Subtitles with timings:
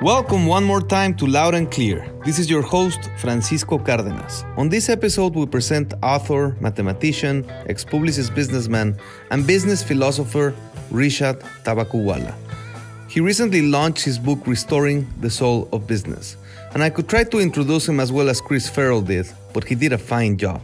[0.00, 2.10] Welcome one more time to Loud and Clear.
[2.24, 4.44] This is your host, Francisco Cardenas.
[4.56, 8.96] On this episode, we present author, mathematician, ex Publicis businessman,
[9.30, 10.54] and business philosopher
[10.90, 12.32] Rishad Tobaccowala.
[13.08, 16.36] He recently launched his book, Restoring the Soul of Business.
[16.74, 19.74] And I could try to introduce him as well as Chris Farrell did, but he
[19.74, 20.60] did a fine job.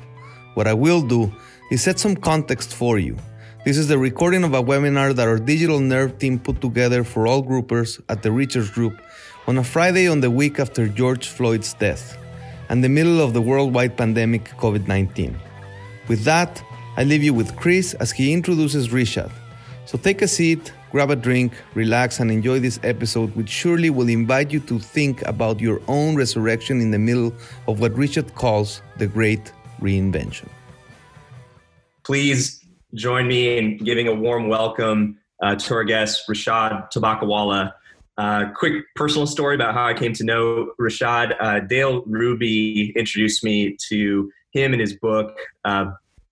[0.54, 1.32] What I will do
[1.70, 3.16] is set some context for you.
[3.64, 7.26] This is the recording of a webinar that our Digital Nerve team put together for
[7.26, 9.00] all groupers at the Richards Group
[9.46, 12.18] on a Friday on the week after George Floyd's death
[12.68, 15.34] and the middle of the worldwide pandemic COVID 19.
[16.08, 16.62] With that,
[16.98, 19.32] I leave you with Chris as he introduces Rishad.
[19.86, 24.08] So take a seat, grab a drink, relax, and enjoy this episode, which surely will
[24.08, 27.34] invite you to think about your own resurrection in the middle
[27.66, 30.46] of what Rishad calls the great reinvention.
[32.04, 32.64] Please
[32.94, 37.72] join me in giving a warm welcome uh, to our guest, Rishad Tobaccowala.
[38.16, 41.34] Uh, quick personal story about how I came to know Rashad.
[41.40, 45.86] Uh, Dale Ruby introduced me to him and his book uh,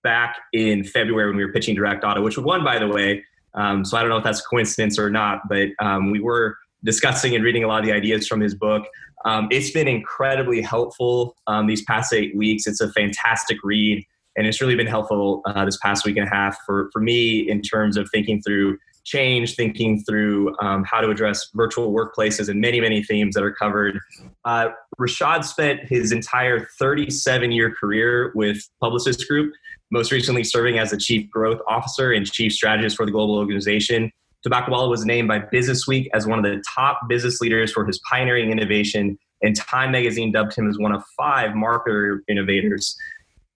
[0.04, 3.24] back in February when we were pitching Direct Auto, which won, by the way.
[3.54, 6.56] Um, so I don't know if that's a coincidence or not, but um, we were
[6.84, 8.86] discussing and reading a lot of the ideas from his book.
[9.24, 12.66] Um, it's been incredibly helpful um, these past eight weeks.
[12.66, 14.04] It's a fantastic read,
[14.36, 17.48] and it's really been helpful uh, this past week and a half for, for me
[17.48, 22.60] in terms of thinking through change, thinking through um, how to address virtual workplaces and
[22.60, 23.98] many, many themes that are covered.
[24.44, 24.68] Uh,
[25.00, 29.52] Rishad spent his entire 37 year career with Publicis Group,
[29.92, 34.10] most recently serving as the Chief Growth Officer and Chief Strategist for the global organization.
[34.44, 38.50] Tobaccowala was named by Businessweek as one of the top business leaders for his pioneering
[38.50, 42.96] innovation, and Time Magazine dubbed him as one of five marketer innovators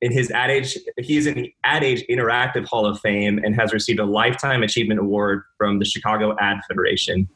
[0.03, 3.73] in his Ad Age, he's in the Ad Age Interactive Hall of Fame and has
[3.73, 7.29] received a Lifetime Achievement Award from the Chicago Ad Federation.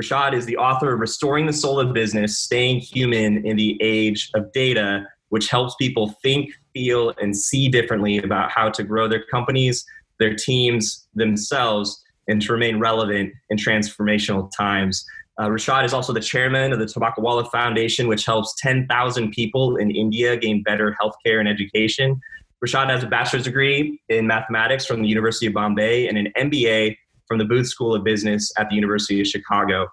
[0.00, 4.30] Rashad is the author of Restoring the Soul of Business Staying Human in the Age
[4.34, 9.24] of Data, which helps people think, feel, and see differently about how to grow their
[9.24, 9.86] companies,
[10.18, 15.06] their teams, themselves, and to remain relevant in transformational times.
[15.38, 19.90] Uh, Rishad is also the chairman of the Tobaccowala Foundation, which helps 10,000 people in
[19.90, 22.20] India gain better healthcare and education.
[22.64, 26.96] Rashad has a bachelor's degree in mathematics from the University of Bombay and an MBA
[27.26, 29.88] from the Booth School of Business at the University of Chicago.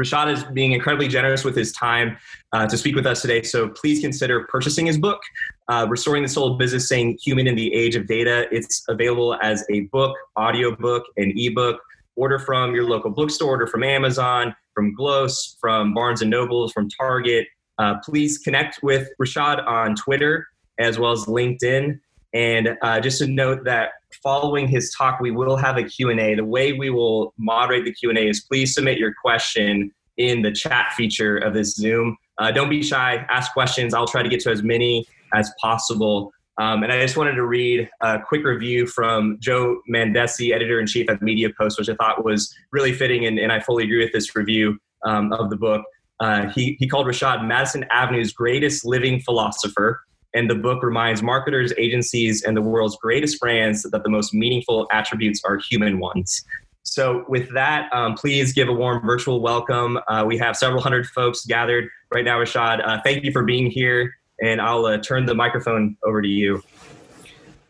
[0.00, 2.16] Rishad is being incredibly generous with his time
[2.52, 5.20] uh, to speak with us today, so please consider purchasing his book,
[5.68, 8.46] uh, Restoring the Soul of Business, Staying Human in the Age of Data.
[8.50, 11.80] It's available as a book, audiobook, and ebook
[12.16, 16.88] order from your local bookstore, order from Amazon, from Glos, from Barnes and Nobles, from
[16.88, 17.46] Target.
[17.78, 20.46] Uh, please connect with Rashad on Twitter
[20.78, 21.98] as well as LinkedIn.
[22.32, 23.90] And uh, just to note that
[24.22, 26.34] following his talk, we will have a Q&A.
[26.34, 30.92] The way we will moderate the Q&A is please submit your question in the chat
[30.96, 32.16] feature of this Zoom.
[32.38, 33.94] Uh, don't be shy, ask questions.
[33.94, 36.32] I'll try to get to as many as possible.
[36.58, 40.86] Um, and I just wanted to read a quick review from Joe Mandese, editor in
[40.86, 44.02] chief at Media Post, which I thought was really fitting, and, and I fully agree
[44.02, 45.84] with this review um, of the book.
[46.18, 50.00] Uh, he, he called Rashad Madison Avenue's greatest living philosopher,
[50.36, 54.86] and the book reminds marketers, agencies, and the world's greatest brands that the most meaningful
[54.92, 56.44] attributes are human ones.
[56.82, 59.98] So, with that, um, please give a warm virtual welcome.
[60.06, 62.86] Uh, we have several hundred folks gathered right now, Rishad.
[62.86, 66.62] Uh, thank you for being here and I'll uh, turn the microphone over to you.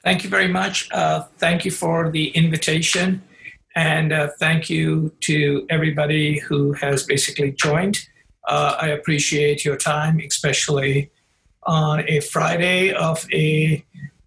[0.02, 0.88] Thank you very much.
[0.92, 3.22] Uh, thank you for the invitation,
[3.74, 7.98] and uh, thank you to everybody who has basically joined.
[8.46, 11.10] Uh, I appreciate your time, especially
[11.66, 13.84] on a Friday of a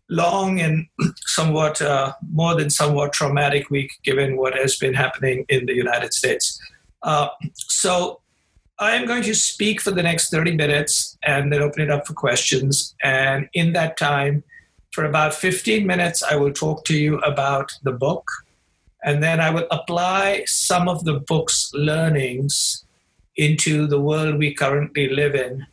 [0.09, 0.87] long and
[1.25, 6.13] somewhat uh, more than somewhat traumatic week, given what has been happening in the United
[6.13, 6.59] States.
[7.03, 8.19] Uh, so
[8.79, 12.07] I am going to speak for the next 30 minutes and then open it up
[12.07, 12.95] for questions.
[13.03, 14.43] And in that time,
[14.91, 18.25] for about 15 minutes, I will talk to you about the book.
[19.03, 22.85] And then I will apply some of the book's learnings
[23.35, 25.65] into the world we currently live in.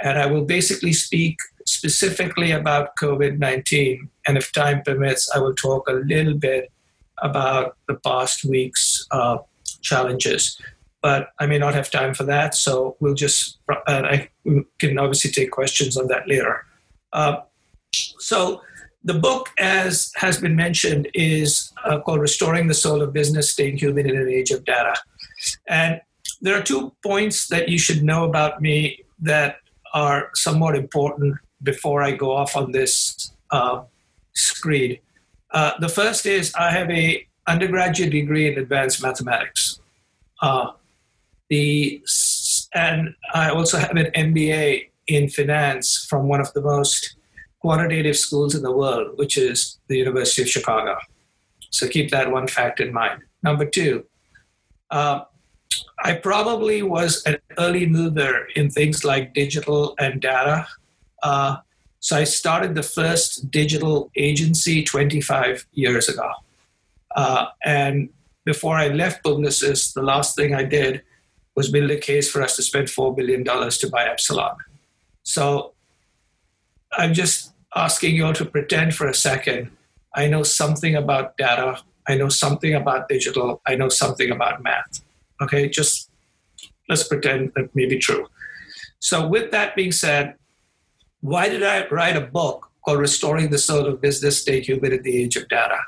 [0.00, 4.08] And I will basically speak specifically about COVID 19.
[4.26, 6.70] And if time permits, I will talk a little bit
[7.18, 9.38] about the past week's uh,
[9.82, 10.60] challenges
[11.02, 12.54] but I may not have time for that.
[12.54, 14.28] So we'll just, and I
[14.78, 16.64] can obviously take questions on that later.
[17.12, 17.36] Uh,
[17.92, 18.62] so
[19.04, 23.78] the book, as has been mentioned, is uh, called Restoring the Soul of Business, Staying
[23.78, 24.94] Human in an Age of Data.
[25.68, 26.00] And
[26.40, 29.56] there are two points that you should know about me that
[29.94, 33.82] are somewhat important before I go off on this uh,
[34.34, 35.00] screed.
[35.50, 39.80] Uh, the first is I have a undergraduate degree in advanced mathematics.
[40.42, 40.72] Uh,
[41.48, 42.02] the
[42.74, 47.16] and I also have an MBA in finance from one of the most
[47.60, 50.96] quantitative schools in the world, which is the University of Chicago.
[51.70, 53.22] So keep that one fact in mind.
[53.42, 54.04] Number two,
[54.90, 55.22] uh,
[56.04, 60.66] I probably was an early mover in things like digital and data.
[61.22, 61.56] Uh,
[62.00, 66.30] so I started the first digital agency 25 years ago.
[67.16, 68.10] Uh, and
[68.44, 71.02] before I left Publicis, the last thing I did
[71.56, 74.56] was build a case for us to spend $4 billion to buy Epsilon.
[75.24, 75.74] So
[76.92, 79.70] I'm just asking you all to pretend for a second
[80.14, 85.02] I know something about data, I know something about digital, I know something about math.
[85.40, 86.10] Okay, just
[86.88, 88.26] let's pretend that may be true.
[88.98, 90.34] So, with that being said,
[91.20, 95.02] why did I write a book called Restoring the Soul of Business Stay Human in
[95.02, 95.78] the Age of Data?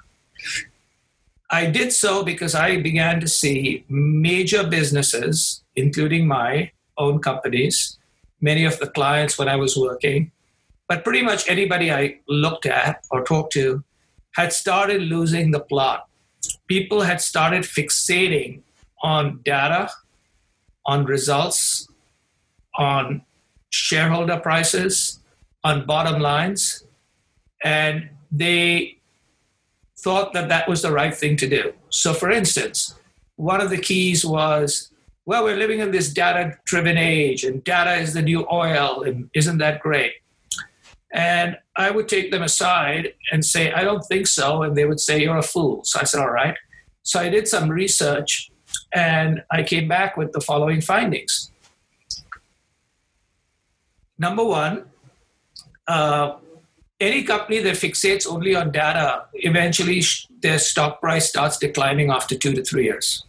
[1.50, 7.98] I did so because I began to see major businesses, including my own companies,
[8.40, 10.30] many of the clients when I was working,
[10.88, 13.82] but pretty much anybody I looked at or talked to
[14.34, 16.08] had started losing the plot.
[16.68, 18.62] People had started fixating
[19.02, 19.90] on data,
[20.86, 21.88] on results,
[22.76, 23.22] on
[23.70, 25.20] shareholder prices,
[25.64, 26.84] on bottom lines,
[27.62, 28.98] and they
[29.98, 31.72] thought that that was the right thing to do.
[31.90, 32.94] So, for instance,
[33.36, 34.90] one of the keys was,
[35.26, 39.28] well, we're living in this data driven age, and data is the new oil, and
[39.34, 40.12] isn't that great?
[41.12, 44.62] And I would take them aside and say, I don't think so.
[44.62, 45.80] And they would say, You're a fool.
[45.84, 46.54] So I said, All right.
[47.02, 48.49] So I did some research
[48.92, 51.50] and I came back with the following findings.
[54.18, 54.84] Number one,
[55.86, 56.36] uh,
[57.00, 60.02] any company that fixates only on data, eventually
[60.40, 63.24] their stock price starts declining after two to three years.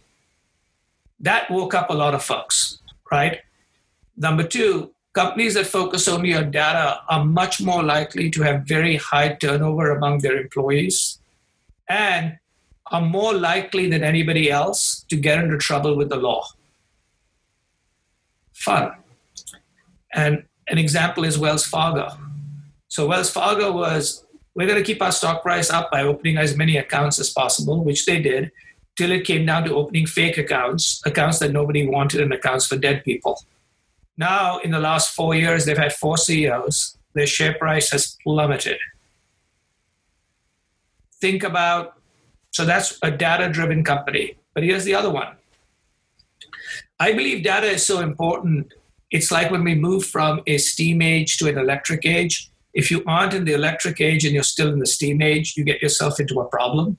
[1.20, 2.78] That woke up a lot of folks,
[3.10, 3.40] right?
[4.16, 8.96] Number two, companies that focus only on data are much more likely to have very
[8.96, 11.18] high turnover among their employees
[11.88, 12.38] and
[12.92, 16.46] are more likely than anybody else to get into trouble with the law.
[18.52, 18.92] Fun.
[20.14, 22.08] And an example is Wells Fargo.
[22.88, 24.24] So Wells Fargo was,
[24.54, 27.82] we're going to keep our stock price up by opening as many accounts as possible,
[27.82, 28.52] which they did,
[28.96, 32.76] till it came down to opening fake accounts, accounts that nobody wanted, and accounts for
[32.76, 33.42] dead people.
[34.18, 36.98] Now, in the last four years, they've had four CEOs.
[37.14, 38.78] Their share price has plummeted.
[41.20, 41.96] Think about,
[42.52, 44.36] so that's a data driven company.
[44.54, 45.36] But here's the other one.
[47.00, 48.72] I believe data is so important.
[49.10, 52.48] It's like when we move from a steam age to an electric age.
[52.74, 55.64] If you aren't in the electric age and you're still in the steam age, you
[55.64, 56.98] get yourself into a problem.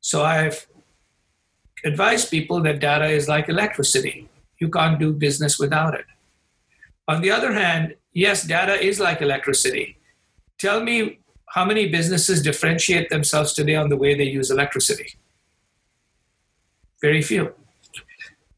[0.00, 0.66] So I've
[1.84, 4.28] advised people that data is like electricity
[4.58, 6.06] you can't do business without it.
[7.08, 9.98] On the other hand, yes, data is like electricity.
[10.58, 15.14] Tell me how many businesses differentiate themselves today on the way they use electricity?
[17.00, 17.54] Very few.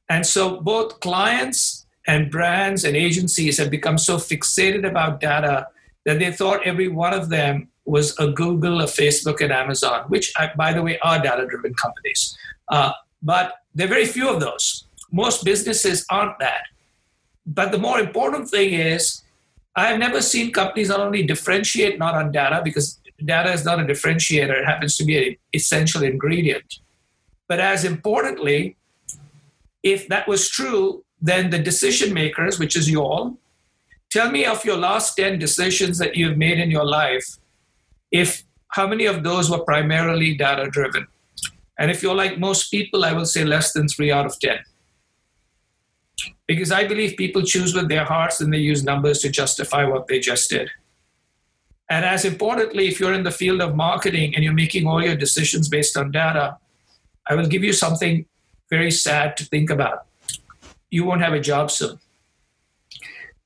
[0.08, 5.68] And so both clients and brands and agencies have become so fixated about data
[6.06, 10.32] that they thought every one of them was a Google, a Facebook, and Amazon, which,
[10.36, 12.36] uh, by the way, are data driven companies.
[12.68, 12.92] Uh,
[13.22, 14.86] but there are very few of those.
[15.12, 16.62] Most businesses aren't that.
[17.46, 19.22] But the more important thing is,
[19.78, 23.84] I've never seen companies not only differentiate not on data, because data is not a
[23.84, 26.80] differentiator, it happens to be an essential ingredient.
[27.48, 28.76] But as importantly,
[29.82, 33.38] if that was true, then the decision makers, which is you all,
[34.10, 37.26] tell me of your last 10 decisions that you've made in your life,
[38.10, 41.06] if how many of those were primarily data driven?
[41.78, 44.58] And if you're like most people, I will say less than three out of 10
[46.46, 50.06] because I believe people choose with their hearts and they use numbers to justify what
[50.06, 50.70] they just did.
[51.90, 55.16] And as importantly, if you're in the field of marketing and you're making all your
[55.16, 56.58] decisions based on data,
[57.26, 58.26] I will give you something
[58.70, 60.06] very sad to think about.
[60.90, 61.98] You won't have a job soon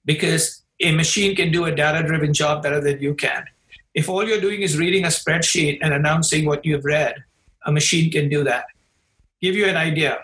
[0.05, 3.45] because a machine can do a data driven job better than you can.
[3.95, 7.15] If all you're doing is reading a spreadsheet and announcing what you've read,
[7.67, 8.65] a machine can do that.
[9.41, 10.19] Give you an idea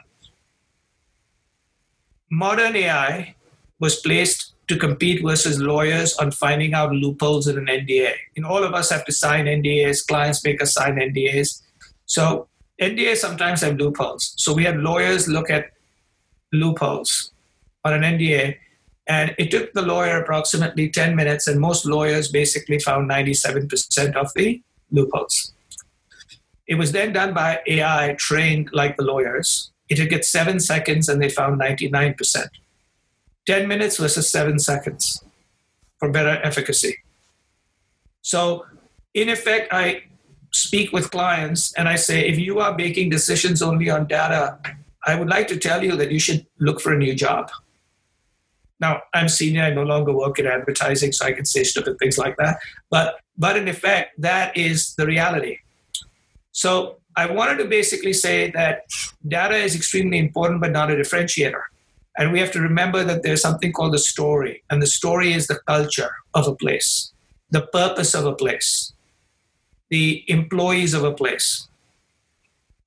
[2.31, 3.35] modern AI
[3.81, 8.13] was placed to compete versus lawyers on finding out loopholes in an NDA.
[8.37, 11.63] And all of us have to sign NDAs, clients make us sign NDAs.
[12.07, 12.49] So
[12.81, 14.35] NDAs sometimes have loopholes.
[14.37, 15.73] So we had lawyers look at
[16.53, 17.33] loopholes
[17.85, 18.57] on an NDA
[19.09, 24.33] And it took the lawyer approximately 10 minutes, and most lawyers basically found 97% of
[24.35, 25.55] the loopholes.
[26.67, 29.73] It was then done by AI trained like the lawyers.
[29.89, 32.47] It took it seven seconds, and they found 99%.
[33.47, 35.25] 10 minutes versus seven seconds
[35.99, 36.99] for better efficacy.
[38.21, 38.67] So,
[39.15, 40.03] in effect, I
[40.53, 44.59] speak with clients and I say, if you are making decisions only on data,
[45.07, 47.51] I would like to tell you that you should look for a new job.
[48.81, 52.19] Now, I'm senior, I no longer work in advertising, so I can say stupid things
[52.19, 52.59] like that.
[52.91, 55.59] But, but in effect, that is the reality.
[56.53, 58.83] So I wanted to basically say that
[59.27, 61.63] data is extremely important, but not a differentiator.
[62.17, 65.49] And we have to remember that there's something called the story, and the story is
[65.49, 67.13] the culture of a place,
[67.51, 68.93] the purpose of a place,
[69.91, 71.67] the employees of a place,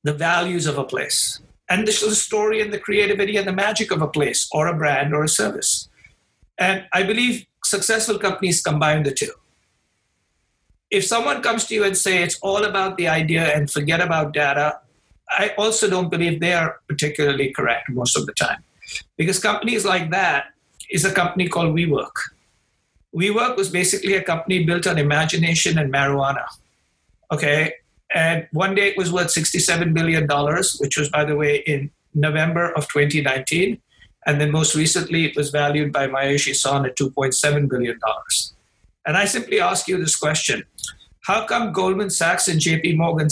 [0.04, 1.42] the values of a place.
[1.70, 5.14] And the story and the creativity and the magic of a place or a brand
[5.14, 5.90] or a service.
[6.58, 9.34] And I believe successful companies combine the two.
[10.92, 14.34] If someone comes to you and say it's all about the idea and forget about
[14.34, 14.80] data,
[15.30, 18.64] I also don't believe they are particularly correct most of the time.
[19.18, 20.48] Because companies like that
[20.90, 22.12] is a company called WeWork.
[23.16, 26.46] WeWork was basically a company built on imagination and marijuana.
[27.32, 27.74] Okay.
[28.14, 30.28] And one day it was worth $67 billion,
[30.80, 33.80] which was, by the way, in November of 2019.
[34.26, 38.00] And then most recently, it was valued by Masayoshi Son at $2.7 billion.
[39.06, 40.64] And I simply ask you this question
[41.22, 43.30] How come Goldman Sachs and JP Morgan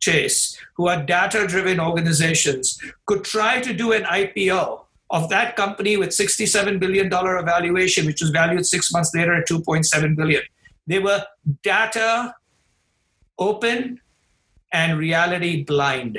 [0.00, 5.96] Chase, who are data driven organizations, could try to do an IPO of that company
[5.96, 10.42] with $67 billion evaluation, which was valued six months later at 2.7 billion?
[10.86, 11.24] They were
[11.62, 12.34] data
[13.38, 14.00] open
[14.72, 16.18] and reality blind.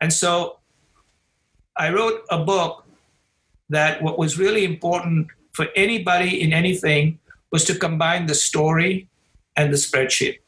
[0.00, 0.58] And so
[1.76, 2.84] I wrote a book
[3.68, 7.18] that what was really important for anybody in anything
[7.50, 9.08] was to combine the story
[9.56, 10.38] and the spreadsheet.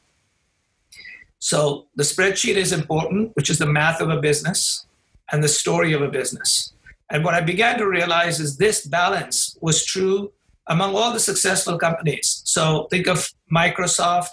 [1.39, 4.85] So the spreadsheet is important, which is the math of a business,
[5.31, 6.73] and the story of a business.
[7.09, 10.31] And what I began to realize is this balance was true
[10.67, 12.43] among all the successful companies.
[12.45, 14.29] So think of Microsoft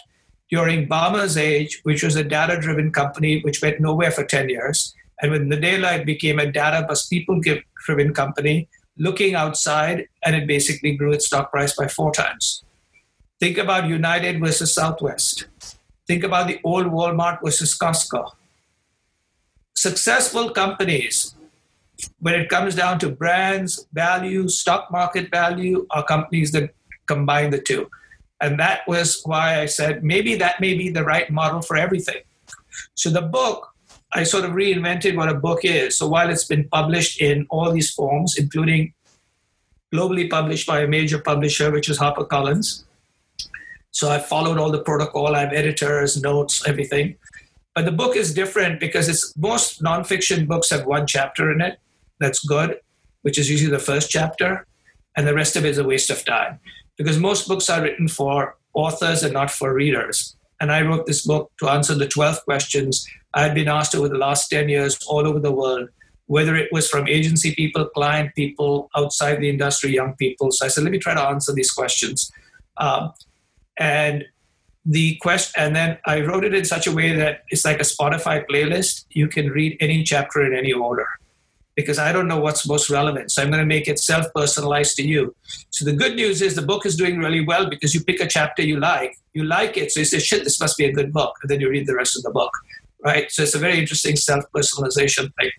[0.50, 4.94] during Ballmer's age, which was a data driven company which went nowhere for 10 years.
[5.22, 7.40] And when Nadella became a data plus people
[7.86, 8.68] driven company,
[8.98, 12.64] looking outside, and it basically grew its stock price by four times.
[13.38, 15.46] Think about United versus Southwest.
[16.06, 18.32] Think about the old Walmart versus Costco.
[19.74, 21.34] Successful companies,
[22.20, 26.70] when it comes down to brands, value, stock market value, are companies that
[27.06, 27.90] combine the two.
[28.40, 32.22] And that was why I said maybe that may be the right model for everything.
[32.94, 33.74] So the book,
[34.16, 35.98] I sort of reinvented what a book is.
[35.98, 38.94] So while it's been published in all these forms, including
[39.94, 42.84] globally published by a major publisher, which is HarperCollins.
[43.90, 45.36] So I followed all the protocol.
[45.36, 47.16] I have editors, notes, everything.
[47.74, 51.78] But the book is different because it's most nonfiction books have one chapter in it
[52.18, 52.80] that's good,
[53.20, 54.66] which is usually the first chapter,
[55.14, 56.58] and the rest of it is a waste of time
[56.96, 60.36] because most books are written for authors and not for readers.
[60.60, 64.08] And I wrote this book to answer the 12 questions I had been asked over
[64.08, 65.90] the last 10 years all over the world,
[66.26, 70.50] whether it was from agency people, client people, outside the industry, young people.
[70.50, 72.32] So I said, let me try to answer these questions.
[72.78, 73.12] Um,
[73.78, 74.24] and
[74.86, 77.84] the question, and then I wrote it in such a way that it's like a
[77.84, 79.04] Spotify playlist.
[79.10, 81.06] You can read any chapter in any order
[81.76, 83.30] because I don't know what's most relevant.
[83.30, 85.36] So I'm going to make it self personalized to you.
[85.70, 88.26] So the good news is the book is doing really well because you pick a
[88.26, 89.92] chapter you like, you like it.
[89.92, 91.34] So you say, shit, this must be a good book.
[91.42, 92.50] And then you read the rest of the book,
[93.04, 93.30] right?
[93.30, 95.50] So it's a very interesting self personalization thing.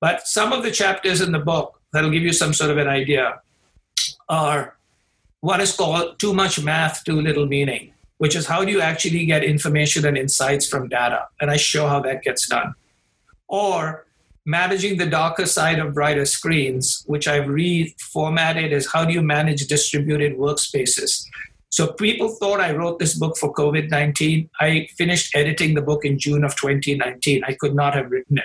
[0.00, 2.88] But some of the chapters in the book that'll give you some sort of an
[2.88, 3.40] idea
[4.28, 4.76] are
[5.40, 9.26] what is called too much math, too little meaning, which is how do you actually
[9.26, 11.26] get information and insights from data?
[11.40, 12.74] And I show how that gets done.
[13.48, 14.03] Or
[14.46, 19.66] managing the darker side of brighter screens, which I've reformatted as how do you manage
[19.66, 21.24] distributed workspaces.
[21.70, 24.48] So people thought I wrote this book for COVID 19.
[24.60, 27.42] I finished editing the book in June of 2019.
[27.44, 28.44] I could not have written it.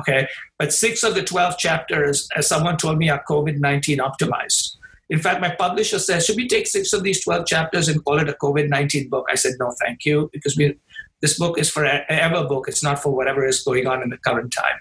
[0.00, 0.28] Okay.
[0.58, 4.76] But six of the 12 chapters, as someone told me, are COVID 19 optimized.
[5.10, 8.18] In fact, my publisher says, should we take six of these 12 chapters and call
[8.18, 9.26] it a COVID 19 book?
[9.30, 10.78] I said, no, thank you, because we,
[11.22, 12.68] this book is for ever book.
[12.68, 14.78] It's not for whatever is going on in the current time.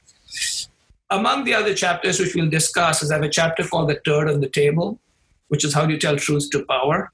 [1.09, 4.29] Among the other chapters which we'll discuss is I have a chapter called The Turd
[4.29, 4.99] on the Table,
[5.47, 7.11] which is how do you tell truth to power.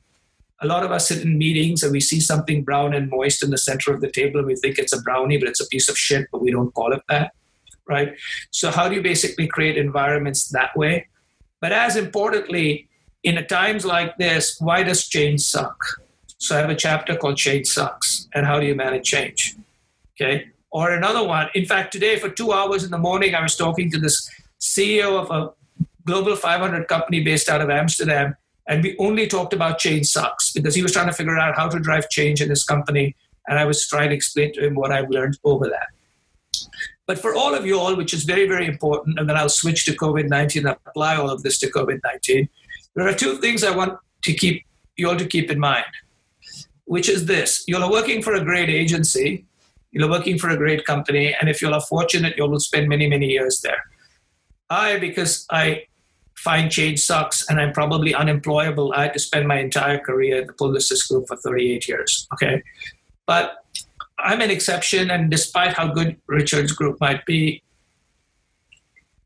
[0.62, 3.50] A lot of us sit in meetings and we see something brown and moist in
[3.50, 5.89] the center of the table and we think it's a brownie, but it's a piece
[5.89, 7.34] of shit, but we don't call it that,
[7.88, 8.13] right?
[8.50, 11.08] So, how do you basically create environments that way?
[11.60, 12.88] But as importantly,
[13.24, 15.77] in a times like this, why does change suck?
[16.38, 19.56] So I have a chapter called Change Sucks and How Do You Manage Change?
[20.15, 20.50] Okay.
[20.74, 21.50] Or another one.
[21.53, 24.27] In fact, today for two hours in the morning, I was talking to this
[24.60, 25.53] CEO of a
[26.03, 28.36] global 500 company based out of Amsterdam.
[28.68, 31.70] And we only talked about change sucks because he was trying to figure out how
[31.70, 33.15] to drive change in his company.
[33.48, 35.88] And I was trying to explain to him what I've learned over that.
[37.06, 39.86] But for all of you all, which is very, very important, and then I'll switch
[39.86, 42.50] to COVID 19 and apply all of this to COVID 19,
[42.96, 44.65] there are two things I want to keep
[44.96, 45.86] you all to keep in mind,
[46.86, 49.46] which is this you're working for a great agency,
[49.93, 53.27] you're working for a great company, and if you're fortunate, you will spend many, many
[53.27, 53.83] years there.
[54.69, 55.83] I, because I
[56.35, 60.47] find change sucks and I'm probably unemployable, I had to spend my entire career at
[60.47, 62.27] the Publicis School for 38 years.
[62.33, 62.63] Okay.
[63.27, 63.63] But
[64.19, 67.62] I'm an exception, and despite how good Richard's group might be,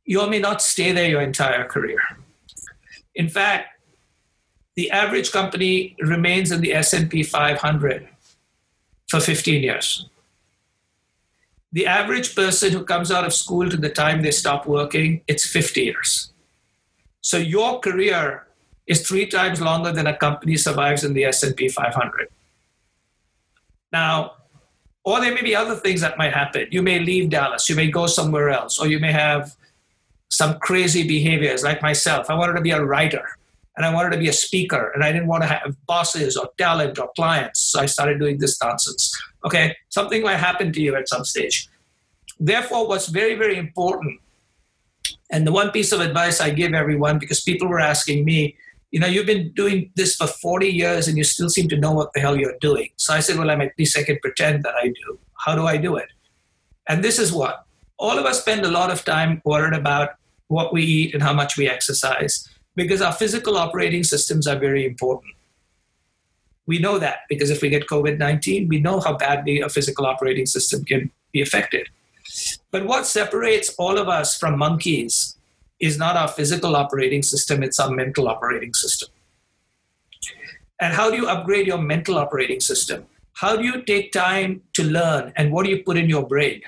[0.06, 2.00] you may not stay there your entire career.
[3.16, 3.70] In fact,
[4.76, 8.08] the average company remains in the S&P 500
[9.10, 10.08] for 15 years.
[11.74, 15.46] The average person who comes out of school to the time they stop working, it's
[15.46, 16.34] 50 years.
[17.22, 18.48] So your career
[18.88, 22.30] is three times longer than a company survives in the S&P 500.
[23.92, 24.34] Now,
[25.04, 26.68] or there may be other things that might happen.
[26.72, 29.56] You may leave Dallas, you may go somewhere else, or you may have
[30.30, 32.30] some crazy behaviors like myself.
[32.30, 33.37] I wanted to be a writer
[33.78, 36.50] and I wanted to be a speaker and I didn't want to have bosses or
[36.58, 37.62] talent or clients.
[37.62, 39.16] So I started doing this nonsense.
[39.46, 41.70] Okay, something might happen to you at some stage.
[42.40, 44.20] Therefore, what's very, very important,
[45.32, 48.56] and the one piece of advice I give everyone, because people were asking me,
[48.92, 51.92] you know, you've been doing this for 40 years and you still seem to know
[51.92, 52.90] what the hell you're doing.
[52.96, 55.20] So I said, well, I'm at least I can pretend that I do.
[55.46, 56.08] How do I do it?
[56.88, 57.66] And this is what
[58.00, 60.12] all of us spend a lot of time worried about
[60.48, 64.86] what we eat and how much we exercise because our physical operating systems are very
[64.86, 65.34] important.
[66.68, 70.06] We know that because if we get COVID 19, we know how badly a physical
[70.06, 71.88] operating system can be affected.
[72.72, 75.38] But what separates all of us from monkeys
[75.80, 79.10] is not our physical operating system, it's our mental operating system.
[80.80, 83.08] And how do you upgrade your mental operating system?
[83.34, 86.62] How do you take time to learn and what do you put in your brain?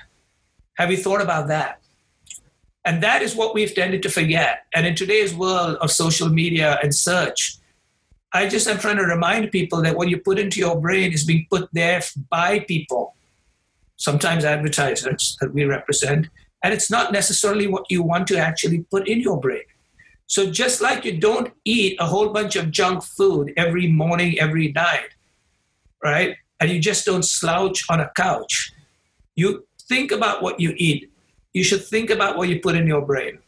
[0.78, 1.82] Have you thought about that?
[2.90, 4.66] And that is what we've tended to forget.
[4.74, 7.58] And in today's world of social media and search,
[8.34, 11.24] I just am trying to remind people that what you put into your brain is
[11.24, 13.14] being put there by people,
[13.98, 16.30] sometimes advertisers that we represent,
[16.64, 19.70] and it's not necessarily what you want to actually put in your brain.
[20.26, 24.72] So just like you don't eat a whole bunch of junk food every morning, every
[24.72, 25.10] night,
[26.04, 26.38] right?
[26.60, 28.74] And you just don't slouch on a couch.
[29.36, 31.09] You think about what you eat.
[31.54, 33.40] You should think about what you put in your brain.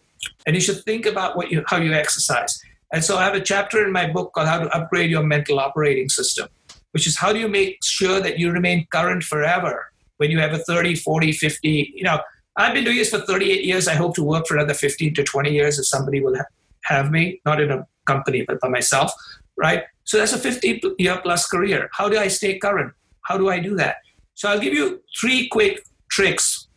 [0.45, 2.59] And you should think about what you, how you exercise.
[2.93, 5.59] And so I have a chapter in my book called How to Upgrade Your Mental
[5.59, 6.47] Operating System,
[6.91, 10.53] which is how do you make sure that you remain current forever when you have
[10.53, 12.19] a 30, 40, 50, you know,
[12.57, 13.87] I've been doing this for 38 years.
[13.87, 16.35] I hope to work for another 15 to 20 years if somebody will
[16.83, 19.11] have me, not in a company, but by myself,
[19.57, 19.83] right?
[20.03, 21.89] So that's a 50 year plus career.
[21.93, 22.93] How do I stay current?
[23.23, 23.97] How do I do that?
[24.33, 26.67] So I'll give you three quick tricks.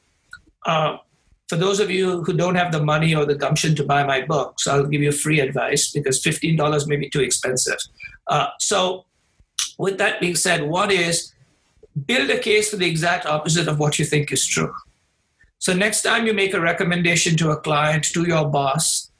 [0.65, 0.99] Uh,
[1.49, 4.23] for those of you who don't have the money or the gumption to buy my
[4.23, 7.79] books, I'll give you free advice because $15 may be too expensive.
[8.27, 9.05] Uh, so,
[9.79, 11.35] with that being said, one is
[12.07, 14.73] build a case for the exact opposite of what you think is true.
[15.59, 19.11] So next time you make a recommendation to a client, to your boss,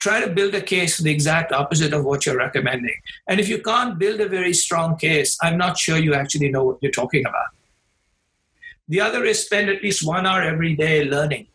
[0.00, 2.94] try to build a case for the exact opposite of what you're recommending.
[3.28, 6.64] And if you can't build a very strong case, I'm not sure you actually know
[6.64, 7.48] what you're talking about.
[8.88, 11.48] The other is spend at least one hour every day learning.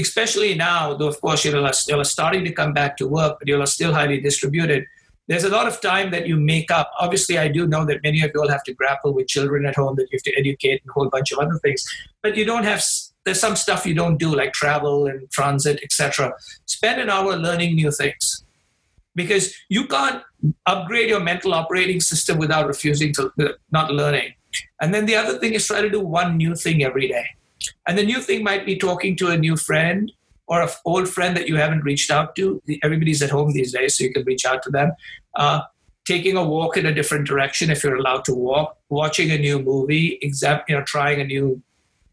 [0.00, 3.64] Especially now, though, of course, you're, you're starting to come back to work, but you're
[3.66, 4.84] still highly distributed.
[5.28, 6.90] There's a lot of time that you make up.
[6.98, 9.76] Obviously, I do know that many of you all have to grapple with children at
[9.76, 11.84] home that you have to educate and a whole bunch of other things.
[12.22, 12.82] But you don't have
[13.24, 16.32] there's some stuff you don't do like travel and transit, etc.
[16.66, 18.44] Spend an hour learning new things
[19.14, 20.22] because you can't
[20.66, 23.32] upgrade your mental operating system without refusing to
[23.70, 24.32] not learning.
[24.80, 27.26] And then the other thing is try to do one new thing every day.
[27.86, 30.12] And the new thing might be talking to a new friend
[30.46, 32.62] or an old friend that you haven't reached out to.
[32.82, 34.92] Everybody's at home these days, so you can reach out to them.
[35.34, 35.62] Uh,
[36.04, 39.60] taking a walk in a different direction if you're allowed to walk, watching a new
[39.60, 41.62] movie, exam, you know, trying a new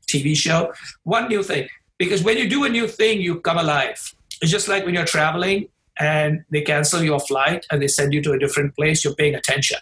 [0.07, 0.71] TV show.
[1.03, 4.13] One new thing, because when you do a new thing, you come alive.
[4.41, 8.21] It's just like when you're traveling and they cancel your flight and they send you
[8.21, 9.79] to a different place, you're paying attention.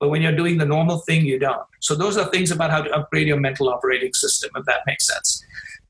[0.00, 1.66] But when you're doing the normal thing, you don't.
[1.80, 5.06] So those are things about how to upgrade your mental operating system, if that makes
[5.06, 5.44] sense.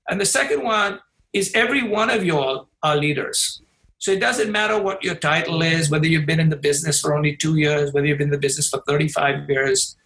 [0.08, 1.00] And the second one
[1.32, 3.60] is every one of you all are leaders.
[3.98, 7.14] So it doesn't matter what your title is, whether you've been in the business for
[7.14, 9.96] only two years, whether you've been in the business for 35 years.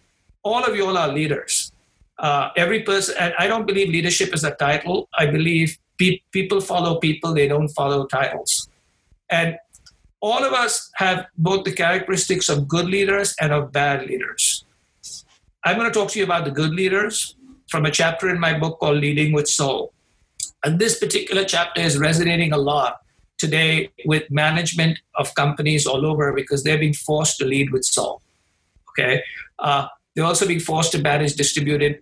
[0.41, 1.71] All of you all are leaders.
[2.17, 5.07] Uh, every person, and I don't believe leadership is a title.
[5.17, 8.67] I believe pe- people follow people, they don't follow titles.
[9.29, 9.57] And
[10.23, 14.63] all of us have both the characteristics of good leaders and of bad leaders.
[15.65, 17.35] I'm going to talk to you about the good leaders
[17.69, 19.93] from a chapter in my book called Leading with Soul.
[20.63, 23.01] And this particular chapter is resonating a lot
[23.37, 28.21] today with management of companies all over because they're being forced to lead with soul.
[28.91, 29.21] Okay.
[29.59, 32.01] Uh, they're also being forced to manage distributed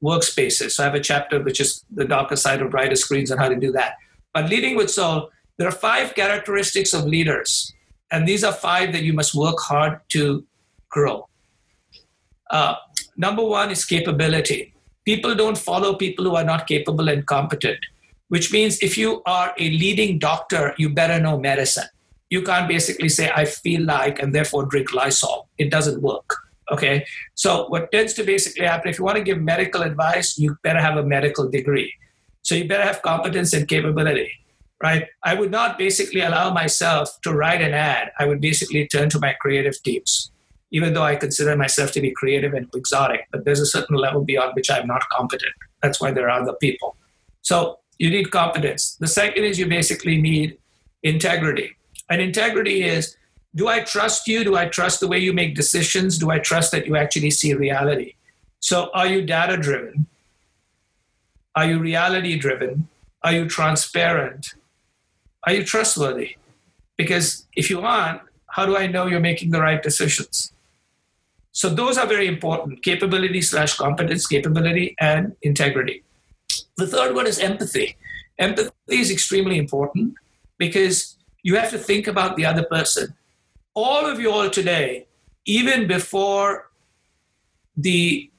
[0.00, 0.72] workspaces.
[0.72, 3.48] So I have a chapter which is the darker side of brighter screens and how
[3.48, 3.94] to do that.
[4.32, 7.72] But leading with soul, there are five characteristics of leaders,
[8.10, 10.44] and these are five that you must work hard to
[10.88, 11.28] grow.
[12.50, 12.76] Uh,
[13.16, 14.72] number one is capability.
[15.04, 17.78] People don't follow people who are not capable and competent
[18.28, 21.88] which means if you are a leading doctor, you better know medicine.
[22.30, 25.48] You can't basically say, I feel like, and therefore drink Lysol.
[25.56, 26.36] It doesn't work.
[26.70, 27.06] Okay.
[27.34, 30.80] So, what tends to basically happen, if you want to give medical advice, you better
[30.80, 31.92] have a medical degree.
[32.42, 34.30] So, you better have competence and capability,
[34.82, 35.06] right?
[35.24, 38.12] I would not basically allow myself to write an ad.
[38.18, 40.30] I would basically turn to my creative teams,
[40.70, 43.26] even though I consider myself to be creative and exotic.
[43.32, 45.52] But there's a certain level beyond which I'm not competent.
[45.82, 46.96] That's why there are other people.
[47.42, 48.96] So, you need competence.
[49.00, 50.56] The second is you basically need
[51.02, 51.76] integrity.
[52.08, 53.16] And integrity is
[53.54, 54.44] do I trust you?
[54.44, 56.18] Do I trust the way you make decisions?
[56.18, 58.14] Do I trust that you actually see reality?
[58.60, 60.06] So, are you data driven?
[61.56, 62.88] Are you reality driven?
[63.22, 64.54] Are you transparent?
[65.44, 66.36] Are you trustworthy?
[66.96, 68.20] Because if you aren't,
[68.50, 70.52] how do I know you're making the right decisions?
[71.52, 76.02] So, those are very important capability slash competence, capability, and integrity.
[76.76, 77.96] The third one is empathy.
[78.38, 80.14] Empathy is extremely important
[80.58, 83.14] because you have to think about the other person.
[83.74, 85.06] All of you all today,
[85.46, 86.70] even before
[87.76, 88.30] the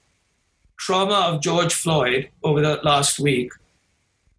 [0.77, 3.51] trauma of George Floyd over the last week,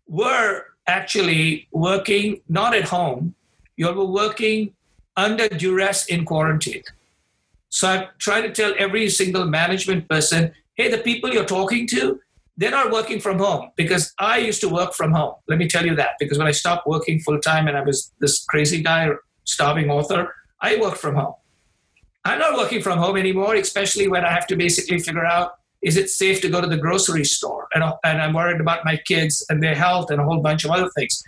[0.07, 0.65] were
[0.99, 3.35] actually working not at home,
[3.77, 4.75] you were working
[5.17, 6.83] under duress in quarantine.
[7.69, 12.19] So I try to tell every single management person hey, the people you're talking to,
[12.57, 15.35] they're not working from home because I used to work from home.
[15.47, 18.13] Let me tell you that because when I stopped working full time and I was
[18.19, 19.11] this crazy guy,
[19.45, 21.35] starving author, I worked from home.
[22.25, 25.49] I'm not working from home anymore, especially when I have to basically figure out
[25.83, 27.67] is it safe to go to the grocery store?
[27.75, 30.71] And, and I'm worried about my kids and their health and a whole bunch of
[30.71, 31.23] other things.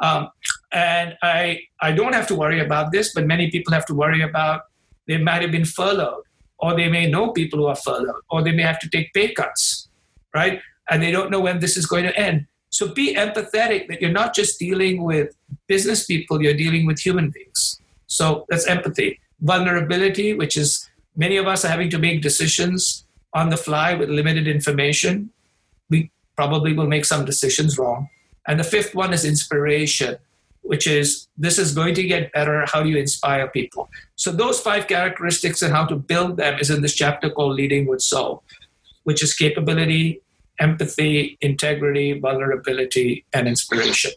[0.00, 0.28] Um,
[0.72, 4.22] and I, I don't have to worry about this, but many people have to worry
[4.22, 4.62] about
[5.08, 6.24] they might have been furloughed,
[6.58, 9.32] or they may know people who are furloughed, or they may have to take pay
[9.32, 9.88] cuts,
[10.34, 10.60] right?
[10.90, 12.46] and they don't know when this is going to end.
[12.70, 15.34] So be empathetic that you're not just dealing with
[15.66, 17.80] business people, you're dealing with human beings.
[18.06, 19.20] So that's empathy.
[19.40, 23.05] Vulnerability, which is many of us are having to make decisions
[23.36, 25.30] on the fly with limited information.
[25.90, 28.08] We probably will make some decisions wrong.
[28.48, 30.16] And the fifth one is inspiration,
[30.62, 32.64] which is this is going to get better.
[32.72, 33.90] How do you inspire people?
[34.16, 37.86] So those five characteristics and how to build them is in this chapter called Leading
[37.86, 38.42] with Soul,
[39.04, 40.22] which is capability,
[40.58, 44.12] empathy, integrity, vulnerability, and inspiration.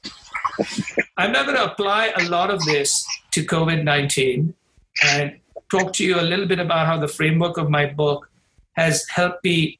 [1.17, 4.53] I'm now going to apply a lot of this to COVID 19
[5.03, 8.28] and talk to you a little bit about how the framework of my book
[8.79, 9.79] has helped me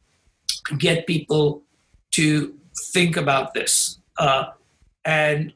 [0.78, 1.64] get people
[2.12, 2.54] to
[2.94, 4.00] think about this.
[4.18, 4.46] Uh,
[5.06, 5.54] and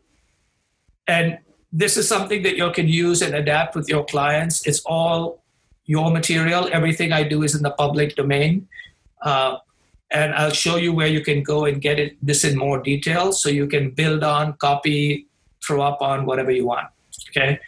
[1.08, 1.38] and
[1.71, 4.65] this is something that you can use and adapt with your clients.
[4.65, 5.43] It's all
[5.86, 6.69] your material.
[6.71, 8.67] Everything I do is in the public domain.
[9.21, 9.58] Uh,
[10.12, 13.34] and I'll show you where you can go and get it this in more detail
[13.34, 15.27] so you can build on, copy,
[15.65, 16.88] throw up on whatever you want.
[17.29, 17.60] Okay.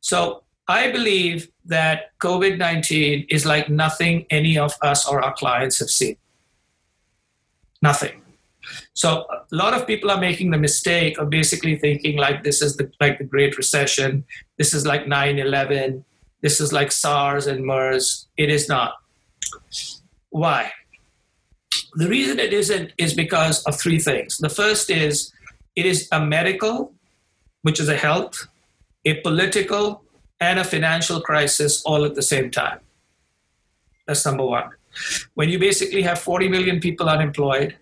[0.00, 5.78] So I believe that COVID 19 is like nothing any of us or our clients
[5.78, 6.16] have seen.
[7.82, 8.22] Nothing.
[8.94, 12.76] So a lot of people are making the mistake of basically thinking like this is
[12.76, 14.24] the, like the Great Recession,
[14.56, 16.04] this is like 9 11,
[16.40, 18.28] this is like SARS and MERS.
[18.36, 18.94] It is not.
[20.30, 20.70] Why?
[21.94, 24.36] The reason it isn't is because of three things.
[24.38, 25.32] The first is
[25.76, 26.92] it is a medical,
[27.62, 28.46] which is a health,
[29.04, 30.03] a political,
[30.40, 32.80] and a financial crisis all at the same time.
[34.06, 34.70] That's number one.
[35.34, 37.76] When you basically have 40 million people unemployed,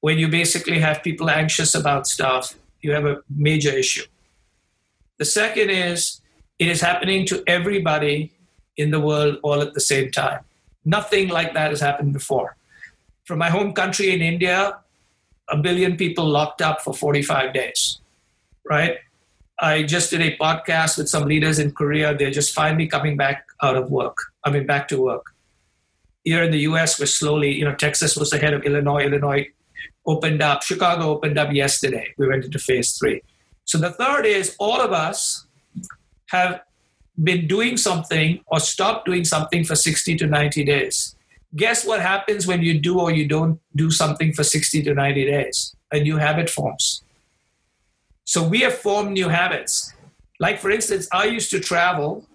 [0.00, 4.04] when you basically have people anxious about stuff, you have a major issue.
[5.18, 6.20] The second is
[6.58, 8.32] it is happening to everybody
[8.76, 10.40] in the world all at the same time.
[10.84, 12.56] Nothing like that has happened before
[13.26, 14.78] from my home country in India,
[15.48, 17.98] a billion people locked up for 45 days,
[18.64, 18.98] right?
[19.58, 22.14] I just did a podcast with some leaders in Korea.
[22.14, 24.16] They're just finally coming back out of work.
[24.44, 25.24] I mean, back to work.
[26.24, 29.04] Here in the US, we're slowly, you know, Texas was ahead of Illinois.
[29.04, 29.48] Illinois
[30.06, 30.62] opened up.
[30.62, 32.12] Chicago opened up yesterday.
[32.18, 33.22] We went into phase three.
[33.64, 35.46] So the third is all of us
[36.26, 36.60] have
[37.22, 41.16] been doing something or stopped doing something for 60 to 90 days.
[41.54, 45.24] Guess what happens when you do or you don't do something for 60 to 90
[45.24, 45.74] days?
[45.92, 47.02] A new habit forms.
[48.26, 49.94] So we have formed new habits.
[50.40, 52.26] Like, for instance, I used to travel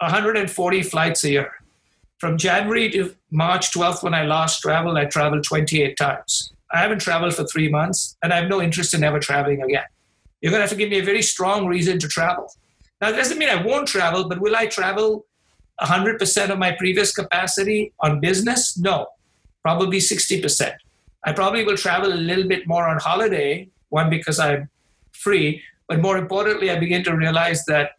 [0.00, 1.52] 140 flights a year.
[2.18, 6.52] From January to March 12th, when I last traveled, I traveled 28 times.
[6.72, 9.86] I haven't traveled for three months, and I have no interest in ever traveling again.
[10.42, 12.52] You're going to have to give me a very strong reason to travel.
[13.00, 15.24] Now, that doesn't mean I won't travel, but will I travel
[15.80, 18.76] 100% of my previous capacity on business?
[18.76, 19.06] No,
[19.62, 20.74] probably 60%.
[21.24, 24.68] I probably will travel a little bit more on holiday, one, because I'm
[25.12, 27.92] free, but more importantly, I begin to realize that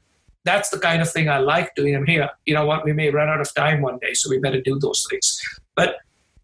[0.44, 1.96] that's the kind of thing I like doing.
[1.96, 2.30] I'm here.
[2.46, 2.86] You know what?
[2.86, 5.40] We may run out of time one day, so we better do those things.
[5.76, 5.98] But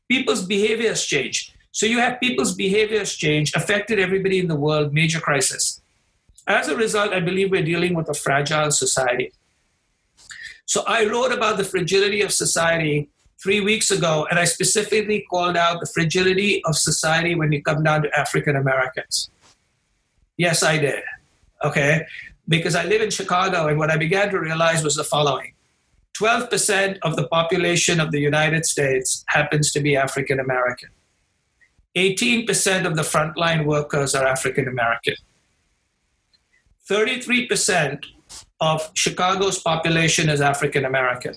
[0.10, 1.54] people's behaviors change.
[1.72, 5.82] So you have people's behaviors change, affected everybody in the world, major crisis.
[6.48, 9.32] As a result, I believe we're dealing with a fragile society.
[10.66, 13.10] So I wrote about the fragility of society
[13.42, 17.84] three weeks ago, and I specifically called out the fragility of society when you come
[17.84, 19.30] down to African Americans.
[20.38, 21.04] Yes, I did.
[21.64, 22.06] Okay.
[22.48, 25.54] Because I live in Chicago, and what I began to realize was the following
[26.20, 30.90] 12% of the population of the United States happens to be African American.
[31.96, 35.16] 18% of the frontline workers are African American.
[36.90, 38.06] 33%
[38.60, 41.36] of Chicago's population is African American.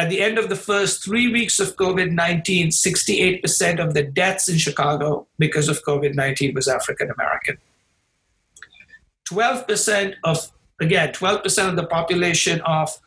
[0.00, 4.48] At the end of the first three weeks of COVID 19, 68% of the deaths
[4.48, 7.58] in Chicago because of COVID 19 was African American.
[9.30, 12.98] 12% of, again, 12% of the population of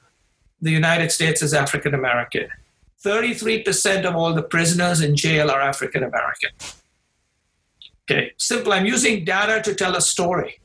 [0.61, 2.47] the United States is African American.
[3.03, 6.51] 33% of all the prisoners in jail are African American.
[8.03, 8.71] Okay, simple.
[8.71, 10.59] I'm using data to tell a story.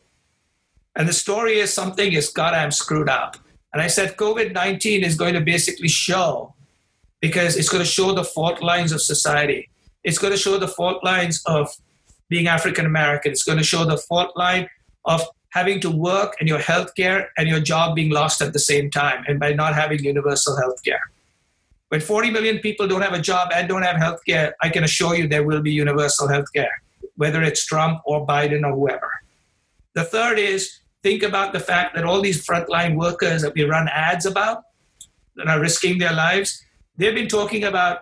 [0.94, 3.38] And the story is something is, God, I'm screwed up.
[3.78, 6.52] And I said, COVID 19 is going to basically show,
[7.20, 9.70] because it's going to show the fault lines of society.
[10.02, 11.70] It's going to show the fault lines of
[12.28, 13.30] being African American.
[13.30, 14.68] It's going to show the fault line
[15.04, 18.58] of having to work and your health care and your job being lost at the
[18.58, 21.04] same time, and by not having universal health care.
[21.90, 24.82] When 40 million people don't have a job and don't have health care, I can
[24.82, 26.82] assure you there will be universal health care,
[27.14, 29.22] whether it's Trump or Biden or whoever.
[29.94, 33.88] The third is think about the fact that all these frontline workers that we run
[33.88, 34.64] ads about
[35.36, 36.62] that are risking their lives,
[36.96, 38.00] they've been talking about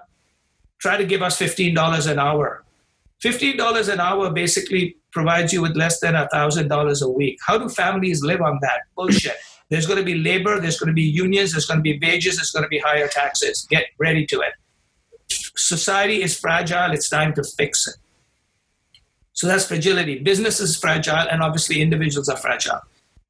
[0.79, 2.65] try to give us $15 an hour.
[3.23, 7.39] $15 an hour basically provides you with less than $1,000 a week.
[7.47, 8.81] How do families live on that?
[8.95, 9.37] Bullshit.
[9.71, 12.37] There's going to be labor, there's going to be unions, there's going to be wages,
[12.37, 13.67] there's going to be higher taxes.
[13.69, 14.53] Get ready to it.
[15.57, 17.97] Society is fragile, it's time to fix it.
[19.37, 20.19] So that's fragility.
[20.19, 22.81] Business is fragile, and obviously individuals are fragile.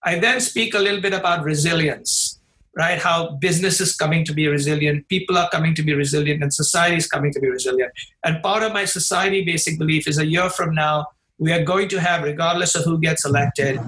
[0.05, 2.39] I then speak a little bit about resilience,
[2.77, 2.97] right?
[2.97, 6.97] How business is coming to be resilient, people are coming to be resilient, and society
[6.97, 7.93] is coming to be resilient.
[8.25, 11.07] And part of my society basic belief is a year from now,
[11.39, 13.81] we are going to have, regardless of who gets elected,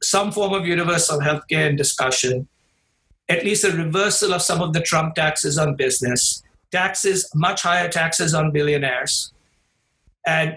[0.00, 2.46] some form of universal health care and discussion,
[3.28, 7.88] at least a reversal of some of the Trump taxes on business, taxes, much higher
[7.88, 9.32] taxes on billionaires,
[10.24, 10.56] and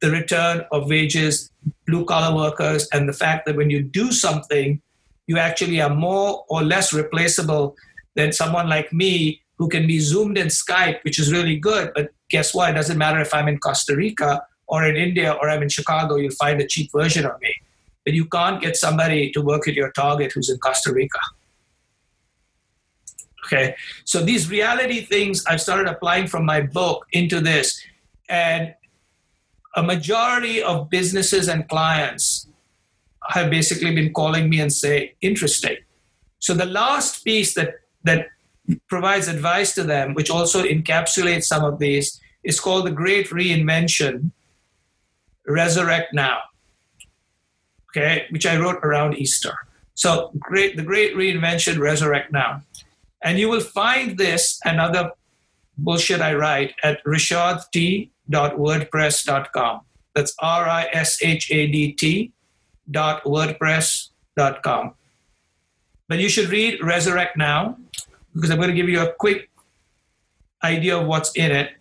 [0.00, 1.50] the return of wages,
[1.86, 4.80] blue collar workers, and the fact that when you do something,
[5.26, 7.76] you actually are more or less replaceable
[8.14, 11.90] than someone like me who can be zoomed in Skype, which is really good.
[11.94, 12.70] But guess what?
[12.70, 16.16] It doesn't matter if I'm in Costa Rica or in India or I'm in Chicago,
[16.16, 17.52] you'll find a cheap version of me.
[18.04, 21.18] But you can't get somebody to work at your target who's in Costa Rica.
[23.46, 27.82] Okay, so these reality things I've started applying from my book into this.
[28.28, 28.74] And
[29.76, 32.48] a majority of businesses and clients
[33.28, 35.76] have basically been calling me and say, interesting.
[36.38, 38.28] So the last piece that that
[38.88, 44.30] provides advice to them, which also encapsulates some of these, is called the Great Reinvention.
[45.46, 46.40] Resurrect Now.
[47.90, 49.54] Okay, which I wrote around Easter.
[49.94, 52.62] So great, the Great Reinvention, Resurrect Now.
[53.22, 55.10] And you will find this and other
[55.76, 57.62] bullshit I write at Rishadt
[58.30, 59.80] T
[60.14, 62.32] That's R I S H A D T
[62.90, 64.94] dot wordpress.com.
[66.08, 67.76] But you should read Resurrect Now
[68.34, 69.50] because I'm going to give you a quick
[70.62, 71.72] idea of what's in it.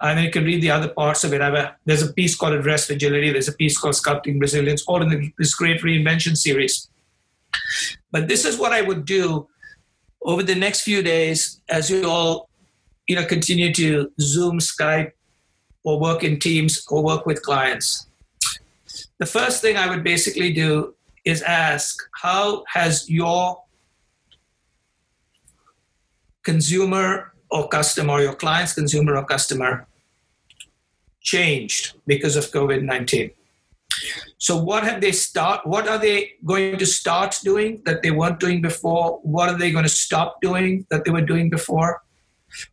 [0.00, 1.40] And then you can read the other parts of it.
[1.40, 3.30] A, there's a piece called Address Fragility.
[3.30, 6.88] There's a piece called Sculpting Resilience, all in the, this great reinvention series.
[8.10, 9.48] But this is what I would do
[10.22, 12.50] over the next few days as you all,
[13.06, 15.12] you know, continue to Zoom, Skype,
[15.84, 18.08] or work in teams or work with clients.
[19.18, 20.94] The first thing I would basically do
[21.24, 23.62] is ask, how has your
[26.42, 29.86] consumer or customer, your client's consumer or customer,
[31.20, 33.30] changed because of COVID 19?
[34.38, 38.40] So what have they start what are they going to start doing that they weren't
[38.40, 39.20] doing before?
[39.22, 42.03] What are they going to stop doing that they were doing before?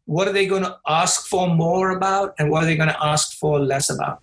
[0.05, 3.03] What are they going to ask for more about and what are they going to
[3.03, 4.21] ask for less about?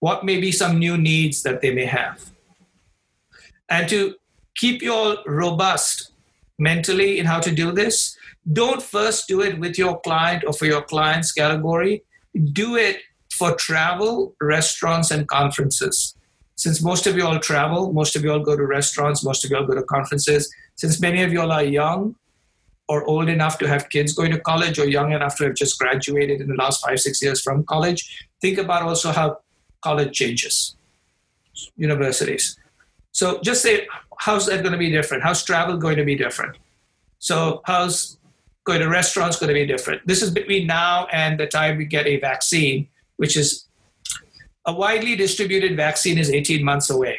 [0.00, 2.30] What may be some new needs that they may have?
[3.68, 4.14] And to
[4.54, 6.12] keep you all robust
[6.58, 8.16] mentally in how to do this,
[8.52, 12.02] don't first do it with your client or for your client's category.
[12.52, 12.98] Do it
[13.32, 16.14] for travel, restaurants, and conferences.
[16.56, 19.50] Since most of you all travel, most of you all go to restaurants, most of
[19.50, 22.16] you all go to conferences, since many of you all are young
[22.88, 25.78] or old enough to have kids going to college or young enough to have just
[25.78, 29.38] graduated in the last five, six years from college, think about also how
[29.82, 30.76] college changes,
[31.76, 32.58] universities.
[33.12, 33.86] So just say,
[34.18, 35.22] how's that going to be different?
[35.22, 36.56] How's travel going to be different?
[37.18, 38.16] So how's
[38.64, 40.06] going to restaurants going to be different?
[40.06, 43.66] This is between now and the time we get a vaccine, which is
[44.66, 47.18] a widely distributed vaccine is 18 months away.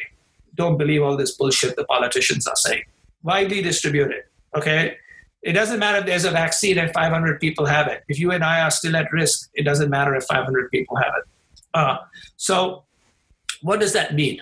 [0.54, 2.82] Don't believe all this bullshit the politicians are saying.
[3.22, 4.24] Widely distributed.
[4.56, 4.96] Okay.
[5.42, 8.02] It doesn't matter if there's a vaccine and 500 people have it.
[8.08, 11.12] If you and I are still at risk, it doesn't matter if 500 people have
[11.18, 11.24] it.
[11.72, 11.98] Uh,
[12.36, 12.84] so,
[13.62, 14.40] what does that mean?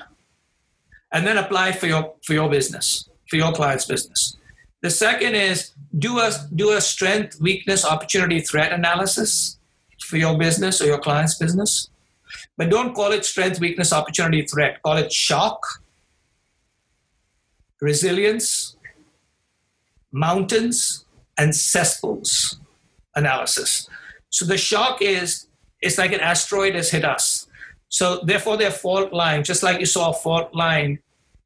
[1.12, 4.36] And then apply for your for your business, for your client's business.
[4.82, 9.58] The second is do a do a strength, weakness, opportunity, threat analysis
[10.04, 11.90] for your business or your client's business.
[12.56, 14.82] But don't call it strength, weakness, opportunity, threat.
[14.82, 15.60] Call it shock,
[17.80, 18.76] resilience,
[20.12, 21.04] mountains
[21.36, 22.58] and cesspools
[23.14, 23.88] analysis.
[24.30, 25.46] So the shock is
[25.80, 27.46] it's like an asteroid has hit us.
[27.88, 30.98] So therefore, they're fault lines, just like you saw a fault line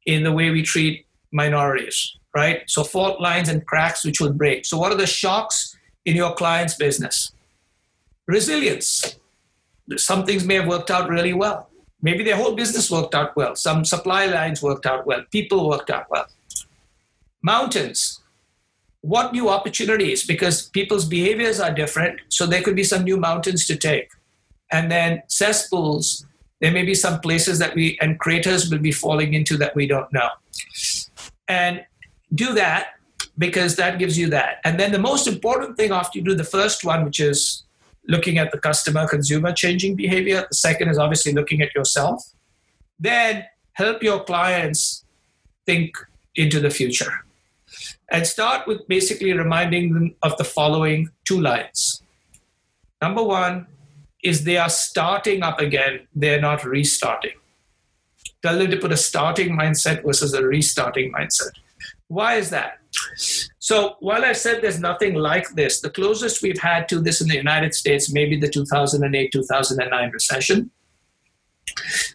[0.05, 2.63] in the way we treat minorities, right?
[2.67, 4.65] So fault lines and cracks which will break.
[4.65, 7.31] So what are the shocks in your client's business?
[8.27, 9.17] Resilience.
[9.97, 11.69] Some things may have worked out really well.
[12.01, 13.55] Maybe their whole business worked out well.
[13.55, 15.23] Some supply lines worked out well.
[15.31, 16.27] People worked out well.
[17.41, 18.19] Mountains
[19.03, 23.67] what new opportunities because people's behaviors are different so there could be some new mountains
[23.67, 24.09] to take.
[24.71, 26.25] And then cesspools
[26.61, 29.87] there may be some places that we and craters will be falling into that we
[29.87, 30.29] don't know.
[31.49, 31.83] And
[32.33, 32.91] do that
[33.37, 34.61] because that gives you that.
[34.63, 37.63] And then the most important thing after you do the first one which is
[38.07, 42.23] looking at the customer consumer changing behavior the second is obviously looking at yourself
[42.99, 45.05] then help your clients
[45.65, 45.95] think
[46.35, 47.25] into the future
[48.13, 52.03] and start with basically reminding them of the following two lines.
[53.01, 53.65] Number one
[54.23, 57.33] is they are starting up again, they're not restarting.
[58.43, 61.51] Tell them to put a starting mindset versus a restarting mindset.
[62.07, 62.77] Why is that?
[63.57, 67.27] So, while I said there's nothing like this, the closest we've had to this in
[67.27, 70.69] the United States may be the 2008 2009 recession,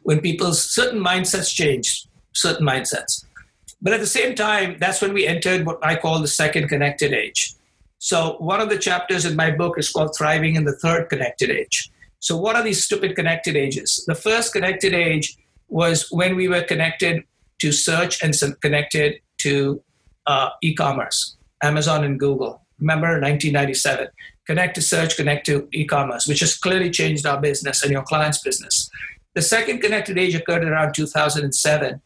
[0.05, 3.25] when people's certain mindsets changed, certain mindsets.
[3.81, 7.13] But at the same time, that's when we entered what I call the second connected
[7.13, 7.55] age.
[7.99, 11.51] So, one of the chapters in my book is called Thriving in the Third Connected
[11.51, 11.91] Age.
[12.21, 14.05] So, what are these stupid connected ages?
[14.07, 15.37] The first connected age
[15.69, 17.25] was when we were connected
[17.61, 19.83] to search and connected to
[20.27, 22.63] uh, e commerce, Amazon and Google.
[22.79, 24.09] Remember 1997?
[24.47, 28.03] Connect to search, connect to e commerce, which has clearly changed our business and your
[28.03, 28.89] client's business.
[29.35, 32.01] The second connected age occurred around 2007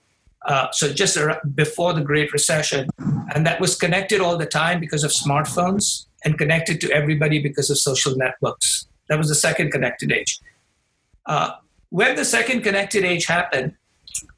[0.47, 1.19] uh, so just
[1.55, 2.89] before the Great Recession,
[3.35, 7.71] and that was connected all the time because of smartphones and connected to everybody because
[7.71, 8.87] of social networks.
[9.09, 10.41] That was the second connected age.
[11.27, 11.51] Uh,
[11.91, 13.75] when the second connected age happened,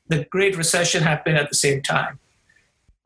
[0.09, 2.18] the Great Recession happened at the same time.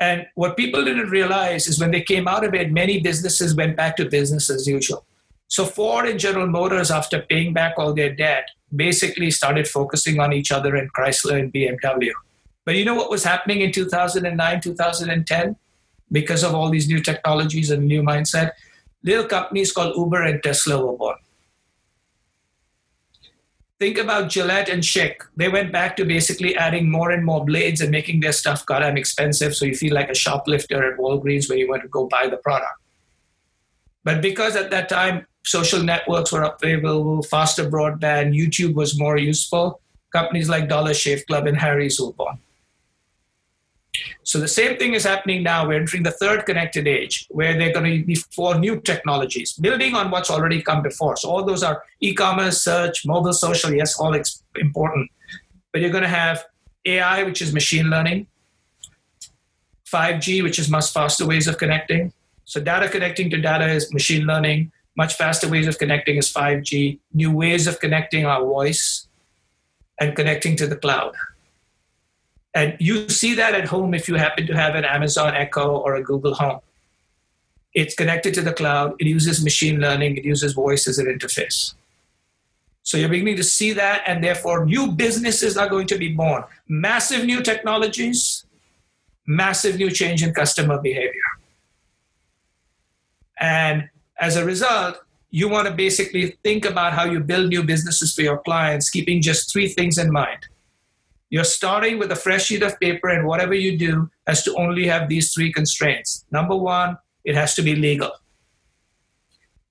[0.01, 3.77] And what people didn't realize is when they came out of it, many businesses went
[3.77, 5.05] back to business as usual.
[5.49, 10.33] So Ford and General Motors, after paying back all their debt, basically started focusing on
[10.33, 12.13] each other and Chrysler and BMW.
[12.69, 15.57] But you know what was happening in 2009, 2010?
[16.13, 18.51] Because of all these new technologies and new mindset,
[19.03, 21.17] little companies called Uber and Tesla were born.
[23.81, 25.15] Think about Gillette and Schick.
[25.35, 28.99] They went back to basically adding more and more blades and making their stuff goddamn
[28.99, 32.29] expensive so you feel like a shoplifter at Walgreens when you want to go buy
[32.29, 32.79] the product.
[34.05, 39.81] But because at that time social networks were available, faster broadband, YouTube was more useful.
[40.13, 42.39] Companies like Dollar Shave Club and Harry's were born.
[44.23, 45.67] So the same thing is happening now.
[45.67, 49.53] We're entering the third connected age where there are going to be four new technologies
[49.55, 51.17] building on what's already come before.
[51.17, 55.11] So all those are e-commerce, search, mobile, social, yes, all ex- important.
[55.73, 56.45] But you're going to have
[56.85, 58.27] AI, which is machine learning,
[59.91, 62.13] 5G, which is much faster ways of connecting.
[62.45, 64.73] So data connecting to data is machine learning.
[64.97, 66.99] Much faster ways of connecting is 5G.
[67.13, 69.09] New ways of connecting our voice
[70.01, 71.15] and connecting to the cloud.
[72.55, 75.97] And you see that at home if you happen to have an Amazon Echo or
[75.97, 76.61] a Google Home.
[77.75, 81.75] It's connected to the cloud, it uses machine learning, it uses voice as an interface.
[82.83, 86.45] So you're beginning to see that, and therefore new businesses are going to be born.
[86.67, 88.47] Massive new technologies,
[89.27, 91.31] massive new change in customer behavior.
[93.39, 94.97] And as a result,
[95.31, 99.21] you want to basically think about how you build new businesses for your clients, keeping
[99.21, 100.49] just three things in mind
[101.31, 104.87] you're starting with a fresh sheet of paper, and whatever you do has to only
[104.87, 106.25] have these three constraints.
[106.31, 108.13] Number one, it has to be legal.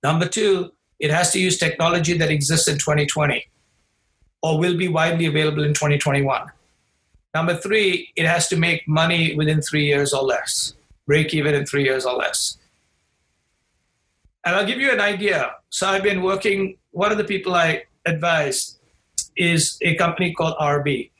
[0.03, 3.43] Number two, it has to use technology that exists in 2020
[4.41, 6.47] or will be widely available in 2021.
[7.33, 10.73] Number three, it has to make money within three years or less,
[11.05, 12.57] break even in three years or less.
[14.45, 15.55] And I'll give you an idea.
[15.69, 18.79] So I've been working, one of the people I advise
[19.35, 21.11] is a company called RB.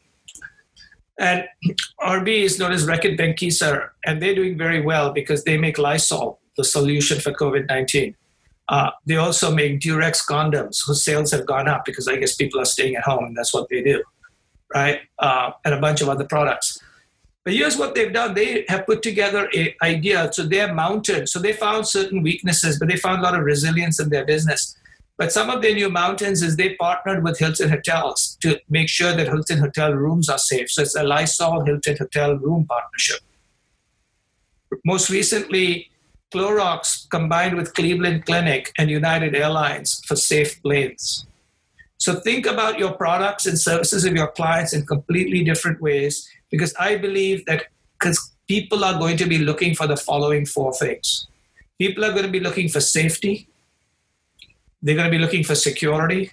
[1.20, 1.46] And
[2.02, 6.40] RB is known as Reckitt Benckiser, and they're doing very well because they make Lysol,
[6.58, 8.16] the solution for COVID 19.
[8.70, 12.60] Uh, they also make Durex condoms, whose sales have gone up because I guess people
[12.60, 14.04] are staying at home, and that's what they do,
[14.74, 15.00] right?
[15.18, 16.80] Uh, and a bunch of other products.
[17.44, 20.32] But here's what they've done: they have put together an idea.
[20.34, 21.30] So they're mounted.
[21.30, 24.77] So they found certain weaknesses, but they found a lot of resilience in their business.
[25.18, 29.14] But some of their new mountains is they partnered with Hilton Hotels to make sure
[29.14, 30.70] that Hilton Hotel rooms are safe.
[30.70, 33.22] So it's a Lysol Hilton Hotel room partnership.
[34.86, 35.90] Most recently,
[36.32, 41.26] Clorox combined with Cleveland Clinic and United Airlines for safe planes.
[41.98, 46.76] So think about your products and services of your clients in completely different ways because
[46.80, 47.66] I believe that
[48.00, 51.28] because people are going to be looking for the following four things.
[51.80, 53.48] People are going to be looking for safety,
[54.82, 56.32] they're going to be looking for security.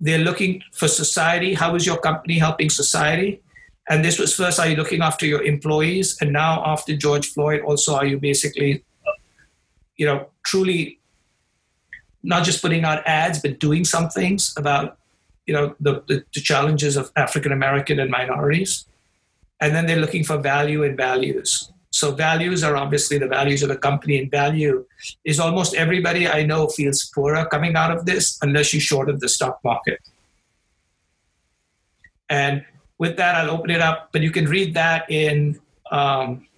[0.00, 1.54] They're looking for society.
[1.54, 3.40] How is your company helping society?
[3.88, 6.16] And this was first, are you looking after your employees?
[6.20, 8.82] And now, after George Floyd, also, are you basically,
[9.96, 11.00] you know, truly
[12.22, 14.98] not just putting out ads, but doing some things about,
[15.46, 18.86] you know, the, the, the challenges of African American and minorities?
[19.60, 21.70] And then they're looking for value and values.
[21.94, 24.84] So values are obviously the values of the company, and value
[25.24, 29.28] is almost everybody I know feels poorer coming out of this unless you shorted the
[29.28, 30.00] stock market.
[32.28, 32.64] And
[32.98, 35.60] with that, I'll open it up, but you can read that in
[35.92, 36.48] um,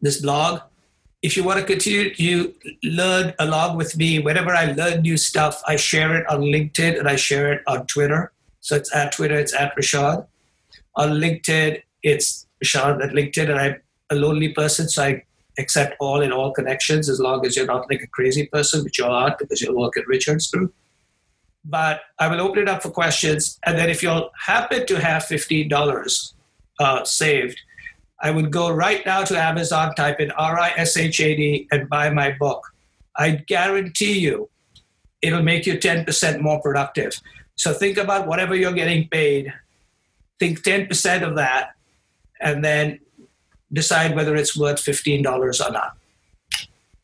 [0.00, 0.60] this blog.
[1.20, 2.54] If you want to continue to
[2.84, 7.08] learn along with me, whenever I learn new stuff, I share it on LinkedIn and
[7.08, 8.30] I share it on Twitter.
[8.60, 10.28] So it's at Twitter, it's at Rishad.
[10.94, 13.80] On LinkedIn, it's Rishad at LinkedIn, and I
[14.10, 15.22] a lonely person, so I
[15.58, 18.98] accept all in all connections as long as you're not like a crazy person, which
[18.98, 20.74] you aren't because you work at Richards Group.
[21.64, 25.24] But I will open it up for questions, and then if you'll happen to have
[25.24, 26.34] fifteen dollars
[26.78, 27.58] uh, saved,
[28.22, 31.68] I would go right now to Amazon, type in R I S H A D,
[31.72, 32.62] and buy my book.
[33.16, 34.48] I guarantee you,
[35.22, 37.14] it'll make you ten percent more productive.
[37.56, 39.52] So think about whatever you're getting paid.
[40.38, 41.70] Think ten percent of that,
[42.40, 43.00] and then
[43.72, 45.96] decide whether it's worth $15 or not.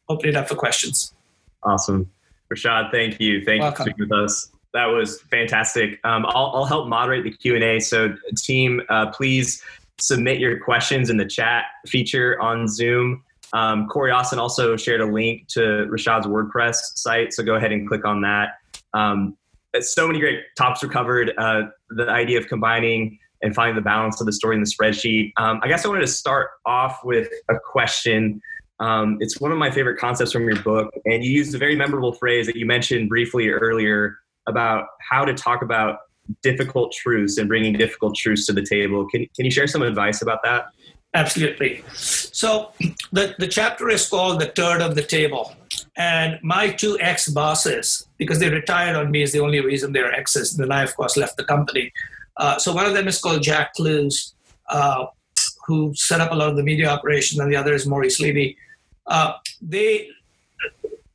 [0.09, 1.15] Open it up for questions.
[1.63, 2.11] Awesome.
[2.53, 3.45] Rishad, thank you.
[3.45, 3.87] Thank Welcome.
[3.87, 4.51] you for speaking with us.
[4.75, 6.01] That was fantastic.
[6.05, 7.79] Um, I'll, I'll, help moderate the Q&A.
[7.81, 9.63] So team, uh, please
[10.01, 13.23] submit your questions in the chat feature on Zoom.
[13.53, 15.61] Um, Corey Austin also shared a link to
[15.91, 18.59] Rishad's WordPress site, so go ahead and click on that.
[18.95, 19.37] Um,
[19.81, 21.33] so many great topics were covered.
[21.37, 25.33] Uh, the idea of combining and finding the balance of the story in the spreadsheet.
[25.37, 28.41] Um, I guess I wanted to start off with a question.
[28.81, 31.77] Um, it's one of my favorite concepts from your book, and you used a very
[31.77, 34.17] memorable phrase that you mentioned briefly earlier
[34.49, 35.99] about how to talk about
[36.43, 39.07] difficult truths and bringing difficult truths to the table.
[39.09, 40.67] Can, can you share some advice about that?
[41.15, 41.85] Absolutely.
[41.93, 42.73] So
[43.13, 45.55] the, the chapter is called The Turd of the Table.
[45.97, 50.13] And my two ex bosses, because they retired on me, is the only reason they're
[50.13, 50.55] exes.
[50.55, 51.93] And then I, of course, left the company.
[52.37, 54.33] Uh, so one of them is called Jack Klues,
[54.69, 55.07] uh,
[55.67, 58.57] who set up a lot of the media operations, and the other is Maurice Levy.
[59.07, 60.09] Uh, they,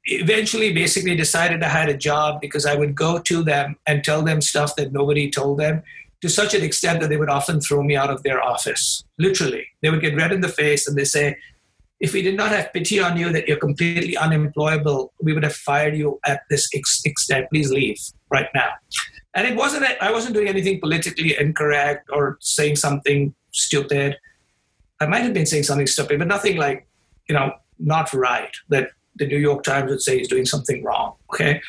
[0.07, 4.21] eventually basically decided I had a job because I would go to them and tell
[4.21, 5.83] them stuff that nobody told them
[6.21, 9.03] to such an extent that they would often throw me out of their office.
[9.17, 9.67] Literally.
[9.81, 11.37] They would get red in the face and they say,
[11.99, 15.55] if we did not have pity on you that you're completely unemployable, we would have
[15.55, 17.49] fired you at this extent.
[17.49, 17.97] Please leave
[18.29, 18.69] right now.
[19.35, 24.17] And it wasn't, I wasn't doing anything politically incorrect or saying something stupid.
[24.99, 26.87] I might have been saying something stupid, but nothing like,
[27.29, 31.13] you know, not right that the New York Times would say is doing something wrong.
[31.31, 31.61] Okay.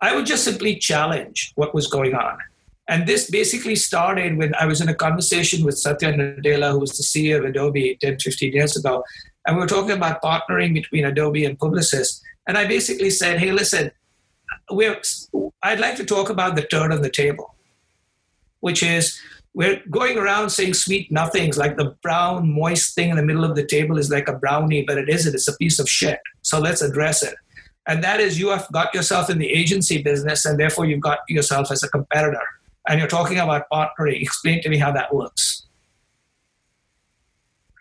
[0.00, 2.38] I would just simply challenge what was going on.
[2.88, 6.92] And this basically started when I was in a conversation with Satya Nadella, who was
[6.92, 9.02] the CEO of Adobe 10, 15 years ago.
[9.46, 12.20] And we were talking about partnering between Adobe and Publicis.
[12.46, 13.90] And I basically said, hey, listen,
[14.70, 15.00] we're,
[15.62, 17.54] I'd like to talk about the turd on the table,
[18.60, 19.18] which is
[19.54, 23.54] we're going around saying sweet nothings like the brown, moist thing in the middle of
[23.54, 25.34] the table is like a brownie, but it isn't.
[25.34, 26.18] It's a piece of shit.
[26.42, 27.34] So let's address it.
[27.86, 31.20] And that is you have got yourself in the agency business, and therefore you've got
[31.28, 32.42] yourself as a competitor.
[32.88, 34.20] And you're talking about partnering.
[34.20, 35.66] Explain to me how that works.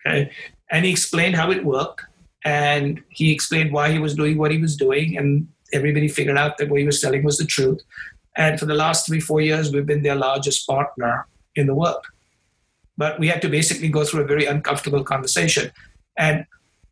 [0.06, 0.32] Okay.
[0.72, 2.06] And he explained how it worked.
[2.46, 5.18] And he explained why he was doing what he was doing.
[5.18, 7.82] And everybody figured out that what he was telling was the truth.
[8.36, 12.04] And for the last three, four years, we've been their largest partner in the world.
[12.98, 15.72] But we had to basically go through a very uncomfortable conversation.
[16.18, 16.46] And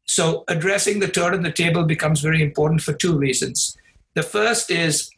[0.06, 3.78] so addressing the turd on the table becomes very important for two reasons.
[4.14, 5.10] The first is,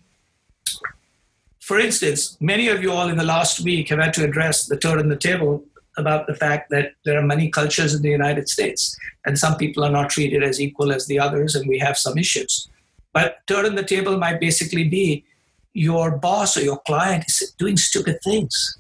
[1.59, 4.77] for instance, many of you all in the last week have had to address the
[4.77, 5.63] turd on the table
[5.97, 9.83] about the fact that there are many cultures in the United States, and some people
[9.83, 12.67] are not treated as equal as the others, and we have some issues.
[13.13, 15.25] But turd on the table might basically be
[15.73, 18.79] your boss or your client is doing stupid things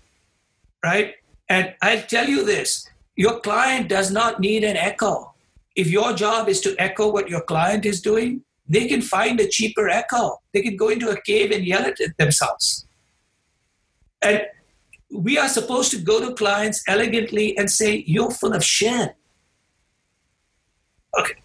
[0.83, 1.15] right?
[1.49, 5.33] And I'll tell you this your client does not need an echo.
[5.75, 9.47] If your job is to echo what your client is doing, they can find a
[9.47, 10.39] cheaper echo.
[10.53, 12.85] They can go into a cave and yell at it themselves.
[14.21, 14.45] And
[15.11, 19.15] we are supposed to go to clients elegantly and say, You're full of shit.
[21.19, 21.35] Okay,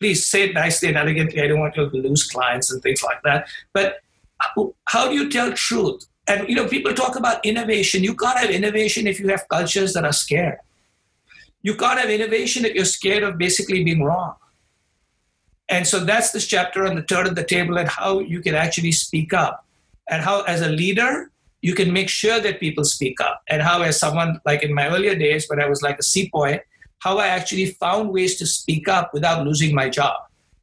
[0.00, 1.42] please say it nicely and elegantly.
[1.42, 3.48] I don't want you to lose clients and things like that.
[3.72, 4.00] But
[4.84, 6.06] how do you tell truth?
[6.26, 8.04] And you know, people talk about innovation.
[8.04, 10.58] You can't have innovation if you have cultures that are scared.
[11.62, 14.34] You can't have innovation if you're scared of basically being wrong.
[15.68, 18.54] And so that's this chapter on the turd of the table and how you can
[18.54, 19.66] actually speak up.
[20.10, 21.30] And how, as a leader,
[21.60, 23.42] you can make sure that people speak up.
[23.48, 26.60] And how, as someone like in my earlier days when I was like a sepoy,
[27.00, 30.16] how I actually found ways to speak up without losing my job.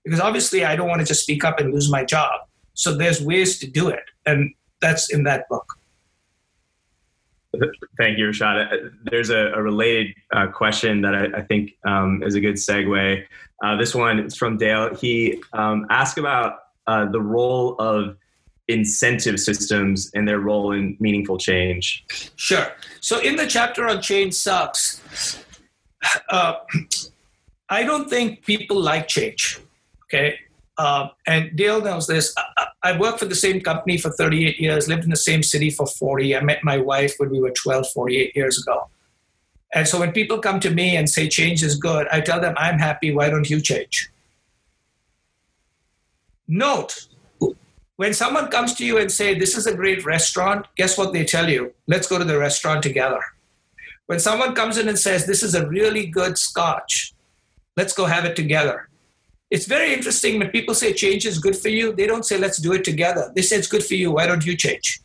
[0.03, 2.41] Because obviously, I don't want to just speak up and lose my job.
[2.73, 4.03] So there's ways to do it.
[4.25, 5.65] And that's in that book.
[7.97, 8.71] Thank you, Rishad.
[8.71, 12.55] Uh, there's a, a related uh, question that I, I think um, is a good
[12.55, 13.23] segue.
[13.63, 14.93] Uh, this one is from Dale.
[14.93, 18.17] He um, asked about uh, the role of
[18.67, 22.05] incentive systems and their role in meaningful change.
[22.36, 22.67] Sure.
[22.99, 25.44] So, in the chapter on change sucks,
[26.30, 26.56] uh,
[27.70, 29.60] I don't think people like change.
[30.06, 30.39] Okay.
[30.78, 32.34] Uh, and Dale knows this.
[32.38, 35.70] I, I, worked for the same company for 38 years, lived in the same city
[35.70, 36.36] for 40.
[36.36, 38.89] I met my wife when we were 12, 48 years ago.
[39.74, 42.56] And so when people come to me and say change is good, I tell them,
[42.58, 43.14] I'm happy.
[43.14, 44.12] Why don't you change?
[46.47, 47.08] Note,
[47.95, 51.24] when someone comes to you and say, this is a great restaurant, guess what they
[51.24, 51.74] tell you?
[51.88, 53.22] Let's go to the restaurant together.
[54.08, 57.14] When someone comes in and says, this is a really good scotch,
[57.76, 58.89] let's go have it together
[59.51, 62.58] it's very interesting when people say change is good for you, they don't say let's
[62.58, 63.32] do it together.
[63.36, 64.12] They say it's good for you.
[64.12, 65.01] Why don't you change?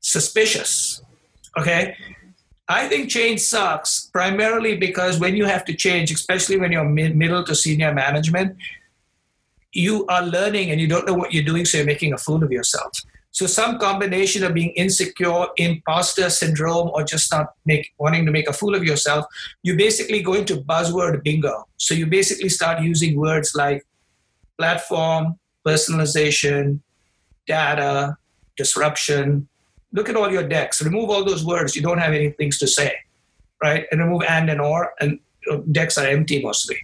[0.00, 1.02] Suspicious.
[1.58, 1.96] Okay?
[2.68, 7.16] I think change sucks primarily because when you have to change, especially when you're mid-
[7.16, 8.56] middle to senior management,
[9.72, 12.44] you are learning and you don't know what you're doing, so you're making a fool
[12.44, 12.92] of yourself.
[13.32, 18.46] So some combination of being insecure, imposter syndrome, or just not make, wanting to make
[18.46, 19.24] a fool of yourself,
[19.62, 21.66] you basically go into buzzword bingo.
[21.78, 23.86] So you basically start using words like
[24.58, 26.80] platform, personalization,
[27.46, 28.18] data,
[28.56, 29.48] disruption.
[29.92, 30.82] Look at all your decks.
[30.82, 31.74] Remove all those words.
[31.74, 32.94] You don't have any things to say,
[33.62, 33.86] right?
[33.90, 35.18] And remove and and or, and
[35.72, 36.76] decks are empty mostly.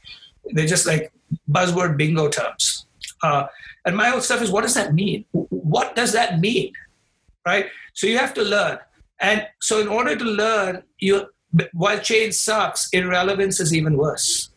[0.47, 1.13] They're just like
[1.51, 2.87] buzzword bingo terms.
[3.23, 3.47] Uh,
[3.89, 5.25] and my old stuff is what does that mean?
[5.33, 6.75] What does that mean?
[7.47, 7.67] Right?
[7.95, 8.79] So you have to learn.
[9.19, 11.29] And so in order to learn, you
[11.73, 14.51] while change sucks, irrelevance is even worse.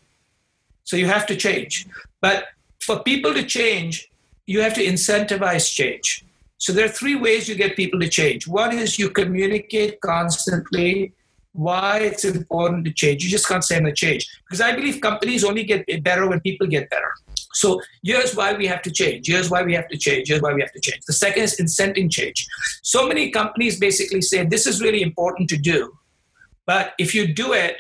[0.84, 1.88] So you have to change.
[2.20, 2.48] But
[2.82, 4.10] for people to change,
[4.48, 6.26] you have to incentivize change.
[6.58, 8.50] So there are three ways you get people to change.
[8.50, 11.14] One is you communicate constantly
[11.54, 13.24] why it's important to change.
[13.24, 14.30] You just can't say to change.
[14.48, 17.12] Because I believe companies only get better when people get better.
[17.54, 19.28] So here's why we have to change.
[19.28, 20.30] Here's why we have to change.
[20.30, 21.02] Here's why we have to change.
[21.06, 22.48] The second is incenting change.
[22.82, 25.92] So many companies basically say this is really important to do,
[26.66, 27.78] but if you do it,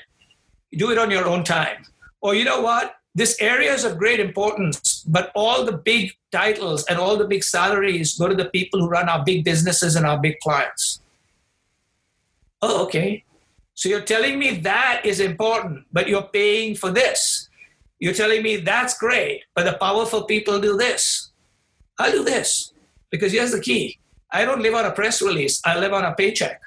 [0.77, 1.85] do it on your own time.
[2.21, 2.95] Or you know what?
[3.15, 7.43] This area is of great importance, but all the big titles and all the big
[7.43, 11.01] salaries go to the people who run our big businesses and our big clients.
[12.61, 13.23] Oh, okay.
[13.81, 17.49] So you're telling me that is important, but you're paying for this.
[17.97, 21.31] You're telling me that's great, but the powerful people do this.
[21.97, 22.73] I'll do this
[23.09, 23.97] because here's the key
[24.31, 26.61] I don't live on a press release, I live on a paycheck.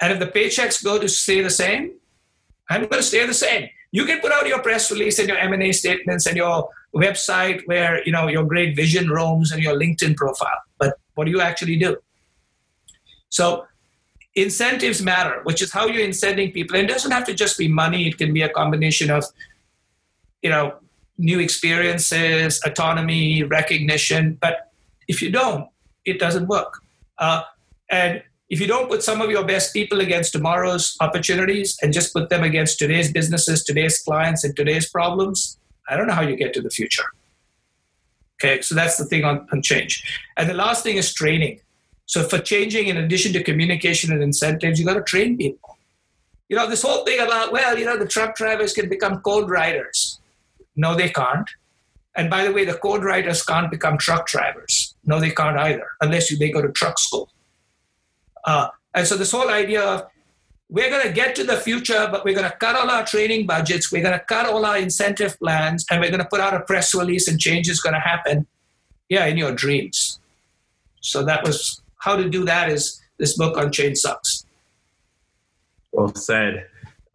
[0.00, 1.94] And if the paychecks go to stay the same,
[2.70, 3.68] I'm going to stay the same.
[3.90, 8.00] You can put out your press release and your M&A statements and your website where
[8.06, 10.60] you know your great vision roams and your LinkedIn profile.
[10.78, 11.96] But what do you actually do?
[13.28, 13.66] So
[14.42, 16.76] incentives matter, which is how you're incenting people.
[16.76, 19.24] And it doesn't have to just be money, it can be a combination of,
[20.42, 20.74] you know,
[21.18, 24.38] new experiences, autonomy, recognition.
[24.40, 24.70] But
[25.08, 25.68] if you don't,
[26.04, 26.80] it doesn't work.
[27.18, 27.42] Uh,
[27.90, 32.12] and if you don't put some of your best people against tomorrow's opportunities and just
[32.14, 35.58] put them against today's businesses, today's clients, and today's problems,
[35.88, 37.04] I don't know how you get to the future.
[38.40, 40.22] Okay, so that's the thing on, on change.
[40.36, 41.60] And the last thing is training.
[42.08, 45.76] So for changing, in addition to communication and incentives, you got to train people.
[46.48, 49.50] You know, this whole thing about, well, you know, the truck drivers can become code
[49.50, 50.18] writers.
[50.74, 51.48] No, they can't.
[52.16, 54.94] And by the way, the code writers can't become truck drivers.
[55.04, 57.28] No, they can't either, unless they go to truck school.
[58.46, 60.06] Uh, and so this whole idea of
[60.70, 63.46] we're going to get to the future, but we're going to cut all our training
[63.46, 66.54] budgets, we're going to cut all our incentive plans, and we're going to put out
[66.54, 68.46] a press release and change is going to happen.
[69.10, 70.20] Yeah, in your dreams.
[71.00, 74.46] So that was how to do that is this book on change sucks.
[75.92, 76.66] Well said.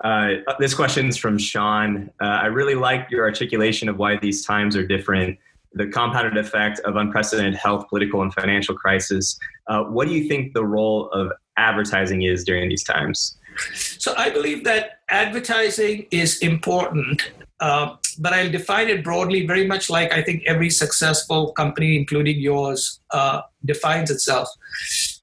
[0.04, 0.28] Uh,
[0.60, 2.12] this question is from Sean.
[2.22, 5.40] Uh, I really like your articulation of why these times are different,
[5.74, 9.40] the compounded effect of unprecedented health, political, and financial crisis.
[9.68, 13.38] Uh, what do you think the role of advertising is during these times?
[13.74, 19.90] So I believe that advertising is important uh, but I'll define it broadly, very much
[19.90, 24.50] like I think every successful company, including yours, uh, defines itself.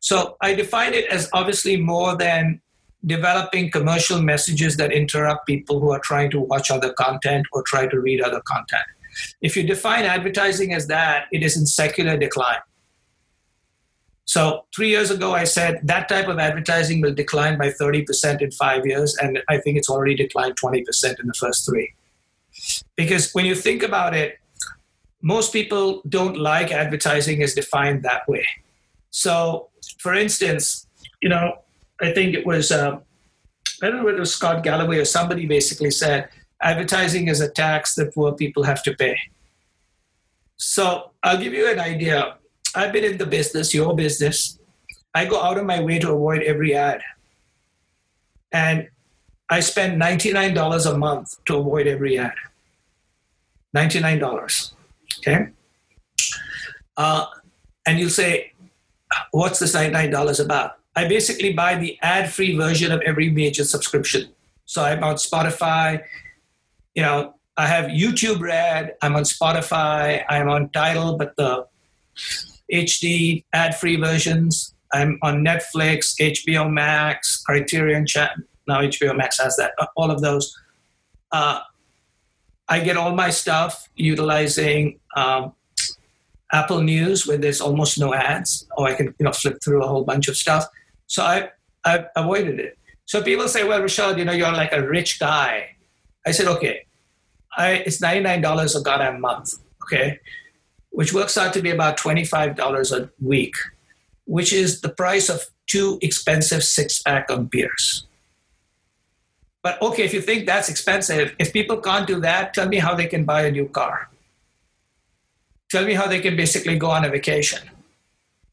[0.01, 2.61] So I define it as obviously more than
[3.07, 7.87] developing commercial messages that interrupt people who are trying to watch other content or try
[7.87, 8.85] to read other content.
[9.41, 12.61] If you define advertising as that, it is in secular decline.
[14.25, 18.51] So, three years ago, I said that type of advertising will decline by 30% in
[18.53, 20.79] five years, and I think it's already declined 20%
[21.19, 21.93] in the first three.
[22.97, 24.39] Because when you think about it,
[25.23, 28.47] most people don't like advertising as defined that way.
[29.11, 30.87] So, for instance,
[31.21, 31.59] you know,
[32.01, 32.99] I think it was, uh,
[33.83, 36.29] I don't know whether it was Scott Galloway or somebody basically said,
[36.63, 39.19] advertising is a tax that poor people have to pay.
[40.57, 42.37] So, I'll give you an idea.
[42.75, 44.59] I've been in the business, your business.
[45.15, 47.03] I go out of my way to avoid every ad.
[48.53, 48.89] And
[49.49, 52.35] I spend $99 a month to avoid every ad.
[53.75, 54.73] $99.
[55.19, 55.49] Okay?
[56.97, 57.27] Uh,
[57.87, 58.53] and you'll say,
[59.33, 60.73] what's this $99 about?
[60.97, 64.31] I basically buy the ad free version of every major subscription.
[64.67, 66.03] So I'm on Spotify,
[66.95, 71.67] you know, I have YouTube Red, I'm on Spotify, I'm on Tidal, but the
[72.73, 74.75] HD ad free versions.
[74.93, 78.33] I'm on Netflix, HBO Max, Criterion Chat.
[78.67, 80.57] Now HBO Max has that, all of those.
[81.33, 81.61] Uh,
[82.71, 85.53] I get all my stuff utilizing um,
[86.53, 89.89] Apple News, where there's almost no ads, or I can you know flip through a
[89.89, 90.65] whole bunch of stuff.
[91.09, 91.51] So I
[91.85, 92.79] I avoided it.
[93.07, 95.77] So people say, "Well, Rishad, you know, you're like a rich guy."
[96.25, 96.87] I said, "Okay,
[97.57, 100.21] I, it's ninety nine dollars a goddamn month, okay,
[100.91, 103.55] which works out to be about twenty five dollars a week,
[104.27, 108.07] which is the price of two expensive six pack of beers."
[109.63, 112.95] But okay, if you think that's expensive, if people can't do that, tell me how
[112.95, 114.09] they can buy a new car.
[115.71, 117.61] Tell me how they can basically go on a vacation.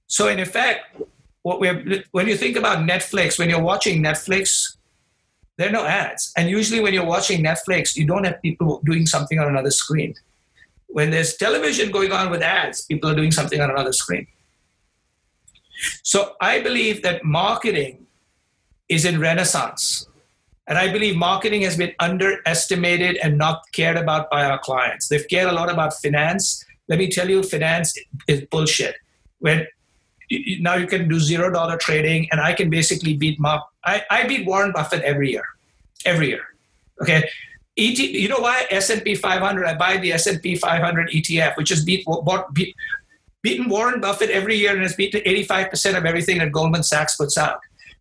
[0.07, 1.01] So in effect,
[1.43, 4.75] what we're, when you think about Netflix, when you're watching Netflix,
[5.57, 6.33] there are no ads.
[6.37, 10.13] And usually when you're watching Netflix, you don't have people doing something on another screen.
[10.87, 14.27] When there's television going on with ads, people are doing something on another screen.
[16.03, 18.07] So I believe that marketing
[18.89, 20.07] is in renaissance
[20.67, 25.07] and I believe marketing has been underestimated and not cared about by our clients.
[25.07, 26.63] They've cared a lot about finance.
[26.89, 27.97] Let me tell you, finance
[28.27, 28.95] is bullshit.
[29.39, 29.65] When
[30.59, 33.63] now you can do zero dollar trading, and I can basically beat Mark.
[33.85, 35.45] I, I beat Warren Buffett every year,
[36.05, 36.43] every year.
[37.01, 37.23] Okay,
[37.77, 39.65] ET, you know why S&P 500?
[39.65, 42.05] I buy the S&P 500 ETF, which has beat,
[42.53, 42.75] beat,
[43.43, 47.37] beaten Warren Buffett every year and has beaten 85% of everything that Goldman Sachs puts
[47.37, 47.59] out.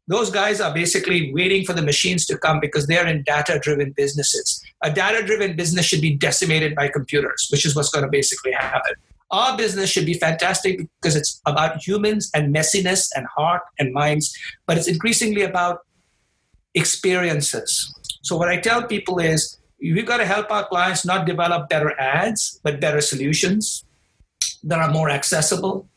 [0.09, 4.63] Those guys are basically waiting for the machines to come because they're in data-driven businesses.
[4.83, 8.95] A data-driven business should be decimated by computers, which is what's going to basically happen.
[9.33, 14.33] Our business should be fantastic because it's about humans and messiness and heart and minds,
[14.67, 15.81] but it's increasingly about
[16.75, 17.93] experiences.
[18.23, 21.99] So what I tell people is we've got to help our clients not develop better
[22.01, 23.85] ads, but better solutions
[24.63, 25.89] that are more accessible,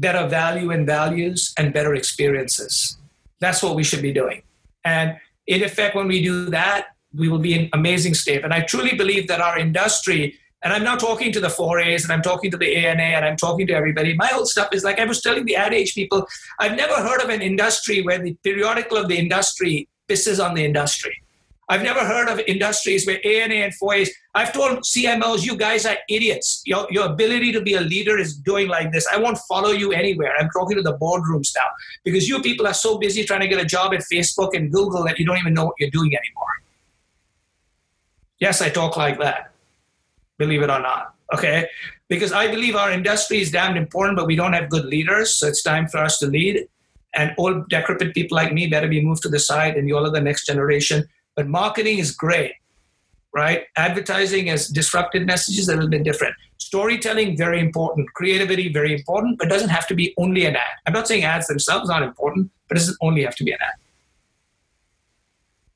[0.00, 2.96] better value and values, and better experiences.
[3.40, 4.42] That's what we should be doing.
[4.84, 8.44] And in effect, when we do that, we will be in amazing state.
[8.44, 12.12] And I truly believe that our industry, and I'm not talking to the 4As and
[12.12, 14.14] I'm talking to the ANA and I'm talking to everybody.
[14.14, 16.26] My whole stuff is like I was telling the ad age people,
[16.58, 20.64] I've never heard of an industry where the periodical of the industry pisses on the
[20.64, 21.14] industry.
[21.70, 24.08] I've never heard of industries where ANA and 4As.
[24.34, 26.62] I've told CMOs, you guys are idiots.
[26.66, 29.06] Your, your ability to be a leader is doing like this.
[29.12, 30.34] I won't follow you anywhere.
[30.36, 31.68] I'm talking to the boardrooms now
[32.02, 35.04] because you people are so busy trying to get a job at Facebook and Google
[35.04, 36.48] that you don't even know what you're doing anymore.
[38.40, 39.52] Yes, I talk like that,
[40.38, 41.14] believe it or not.
[41.32, 41.68] Okay?
[42.08, 45.34] Because I believe our industry is damned important, but we don't have good leaders.
[45.34, 46.66] So it's time for us to lead.
[47.14, 50.06] And old decrepit people like me better be moved to the side, and you all
[50.06, 51.04] are the next generation
[51.36, 52.52] but marketing is great,
[53.34, 53.64] right?
[53.76, 56.34] Advertising has disrupted messages a little bit different.
[56.58, 58.12] Storytelling, very important.
[58.14, 60.62] Creativity, very important, but doesn't have to be only an ad.
[60.86, 63.52] I'm not saying ads themselves are not important, but it doesn't only have to be
[63.52, 63.74] an ad.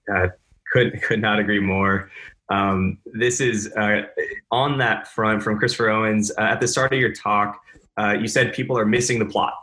[0.09, 0.27] Yeah,
[0.73, 2.11] could could not agree more.
[2.51, 4.03] Um, this is uh,
[4.51, 6.31] on that front from Christopher Owens.
[6.37, 7.61] Uh, at the start of your talk,
[7.97, 9.55] uh, you said people are missing the plot.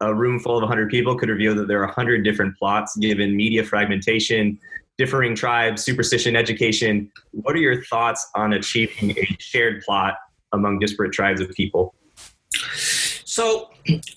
[0.00, 3.36] A room full of 100 people could reveal that there are 100 different plots given
[3.36, 4.58] media fragmentation,
[4.98, 7.10] differing tribes, superstition, education.
[7.32, 10.16] What are your thoughts on achieving a shared plot
[10.52, 11.94] among disparate tribes of people?
[13.24, 13.70] So,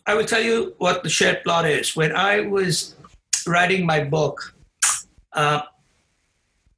[0.05, 1.95] I will tell you what the shared plot is.
[1.95, 2.95] When I was
[3.47, 4.55] writing my book,
[5.33, 5.61] uh,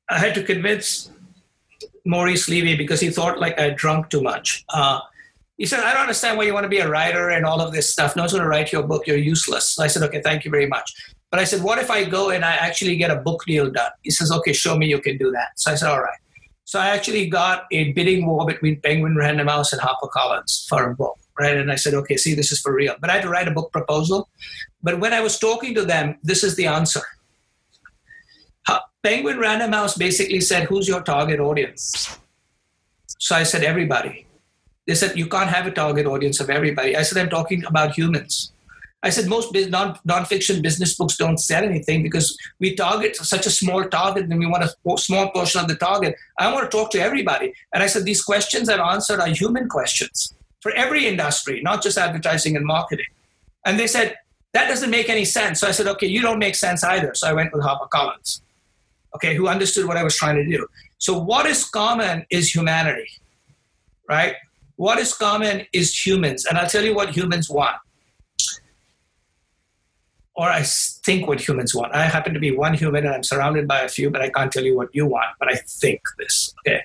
[0.10, 1.12] I had to convince
[2.06, 4.66] Maurice Levy because he thought like I drunk too much.
[4.70, 5.02] Uh,
[5.58, 7.74] he said, I don't understand why you want to be a writer and all of
[7.74, 8.16] this stuff.
[8.16, 9.06] No one's going to write your book.
[9.06, 9.70] You're useless.
[9.72, 10.90] So I said, okay, thank you very much.
[11.32, 13.92] But I said, what if I go and I actually get a book deal done?
[14.04, 15.50] He says, okay, show me you can do that.
[15.58, 16.20] So I said, all right.
[16.66, 20.96] So I actually got a bidding war between Penguin Random House and HarperCollins for a
[20.96, 21.58] book, right?
[21.58, 22.96] And I said, okay, see, this is for real.
[23.00, 24.30] But I had to write a book proposal.
[24.82, 27.02] But when I was talking to them, this is the answer.
[29.02, 32.20] Penguin Random House basically said, who's your target audience?
[33.18, 34.28] So I said, everybody.
[34.88, 36.98] They said, you can't have a target audience of everybody.
[36.98, 38.52] I said, I'm talking about humans.
[39.02, 43.50] I said most non nonfiction business books don't sell anything because we target such a
[43.50, 46.16] small target and we want a small portion of the target.
[46.38, 47.54] I want to talk to everybody.
[47.74, 51.98] And I said these questions I've answered are human questions for every industry, not just
[51.98, 53.06] advertising and marketing.
[53.66, 54.18] And they said,
[54.52, 55.62] that doesn't make any sense.
[55.62, 57.14] So I said, okay, you don't make sense either.
[57.14, 58.42] So I went with HarperCollins,
[59.16, 60.68] okay, who understood what I was trying to do.
[60.98, 63.08] So what is common is humanity,
[64.10, 64.36] right?
[64.76, 66.46] What is common is humans.
[66.46, 67.78] And I'll tell you what humans want
[70.36, 71.94] or I think what humans want.
[71.94, 74.52] I happen to be one human and I'm surrounded by a few, but I can't
[74.52, 76.54] tell you what you want, but I think this.
[76.66, 76.82] Okay.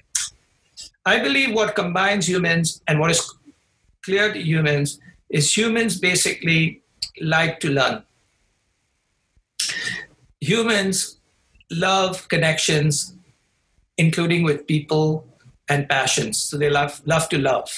[1.07, 3.32] I believe what combines humans and what is
[4.03, 4.99] clear to humans
[5.30, 6.82] is humans basically
[7.20, 8.03] like to learn.
[10.40, 11.18] Humans
[11.70, 13.14] love connections,
[13.99, 15.26] including with people
[15.68, 16.42] and passions.
[16.42, 17.68] So they love, love to love.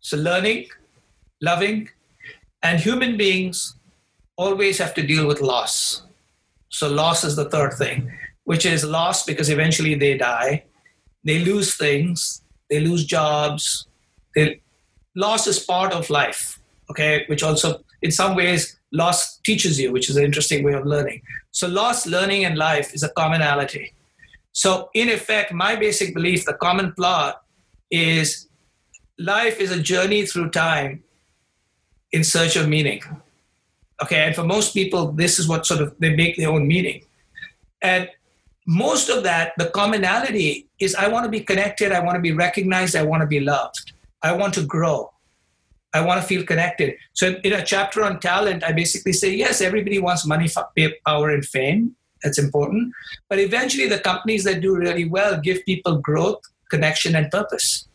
[0.00, 0.66] So learning,
[1.40, 1.88] loving,
[2.62, 3.74] and human beings
[4.38, 6.02] always have to deal with loss.
[6.70, 8.10] So, loss is the third thing,
[8.44, 10.64] which is loss because eventually they die,
[11.24, 13.86] they lose things, they lose jobs.
[14.34, 14.60] They,
[15.16, 16.60] loss is part of life,
[16.90, 20.86] okay, which also, in some ways, loss teaches you, which is an interesting way of
[20.86, 21.20] learning.
[21.50, 23.92] So, loss, learning, and life is a commonality.
[24.52, 27.42] So, in effect, my basic belief, the common plot
[27.90, 28.46] is
[29.18, 31.02] life is a journey through time
[32.12, 33.02] in search of meaning.
[34.02, 37.04] Okay, and for most people, this is what sort of they make their own meaning.
[37.82, 38.08] And
[38.66, 42.32] most of that, the commonality is I want to be connected, I want to be
[42.32, 43.92] recognized, I want to be loved,
[44.22, 45.10] I want to grow,
[45.94, 46.96] I want to feel connected.
[47.14, 50.48] So in a chapter on talent, I basically say, yes, everybody wants money,
[51.06, 51.96] power, and fame.
[52.22, 52.92] That's important.
[53.28, 57.88] But eventually, the companies that do really well give people growth, connection, and purpose.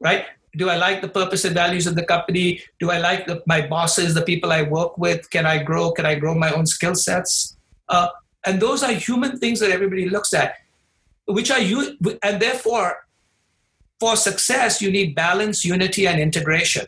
[0.00, 0.26] Right?
[0.56, 2.60] Do I like the purpose and values of the company?
[2.78, 5.30] Do I like the, my bosses, the people I work with?
[5.30, 5.92] Can I grow?
[5.92, 7.56] Can I grow my own skill sets?
[7.88, 8.08] Uh,
[8.44, 10.56] and those are human things that everybody looks at,
[11.26, 13.06] which are you, and therefore,
[14.00, 16.86] for success, you need balance, unity, and integration.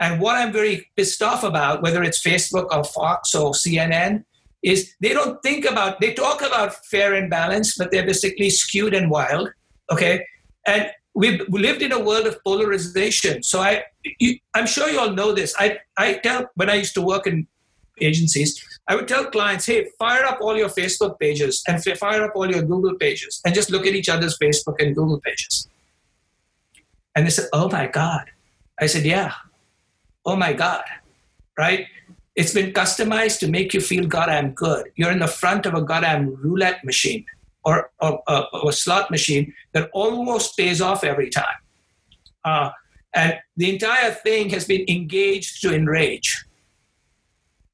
[0.00, 4.24] And what I'm very pissed off about, whether it's Facebook or Fox or CNN,
[4.62, 8.94] is they don't think about, they talk about fair and balance, but they're basically skewed
[8.94, 9.50] and wild.
[9.92, 10.26] Okay.
[10.66, 10.90] And
[11.20, 13.42] we've lived in a world of polarization.
[13.42, 13.84] So I,
[14.18, 15.54] you, I'm sure you all know this.
[15.58, 17.46] I, I tell when I used to work in
[18.00, 18.50] agencies,
[18.88, 22.50] I would tell clients, hey, fire up all your Facebook pages and fire up all
[22.50, 25.68] your Google pages and just look at each other's Facebook and Google pages.
[27.14, 28.30] And they said, oh my God.
[28.80, 29.34] I said, yeah.
[30.24, 30.84] Oh my God.
[31.58, 31.86] Right?
[32.34, 34.90] It's been customized to make you feel God, I'm good.
[34.96, 37.26] You're in the front of a goddamn roulette machine
[37.64, 41.60] or, or, or, or a slot machine that almost pays off every time.
[42.44, 42.70] Uh,
[43.14, 46.44] and the entire thing has been engaged to enrage.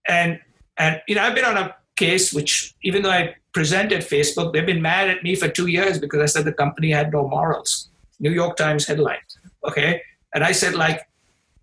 [0.09, 0.41] And
[0.79, 4.67] and you know, I've been on a case which, even though I presented Facebook, they've
[4.67, 7.89] been mad at me for two years because I said the company had no morals.
[8.19, 9.19] New York Times headline.
[9.67, 10.03] Okay,
[10.35, 11.07] and I said like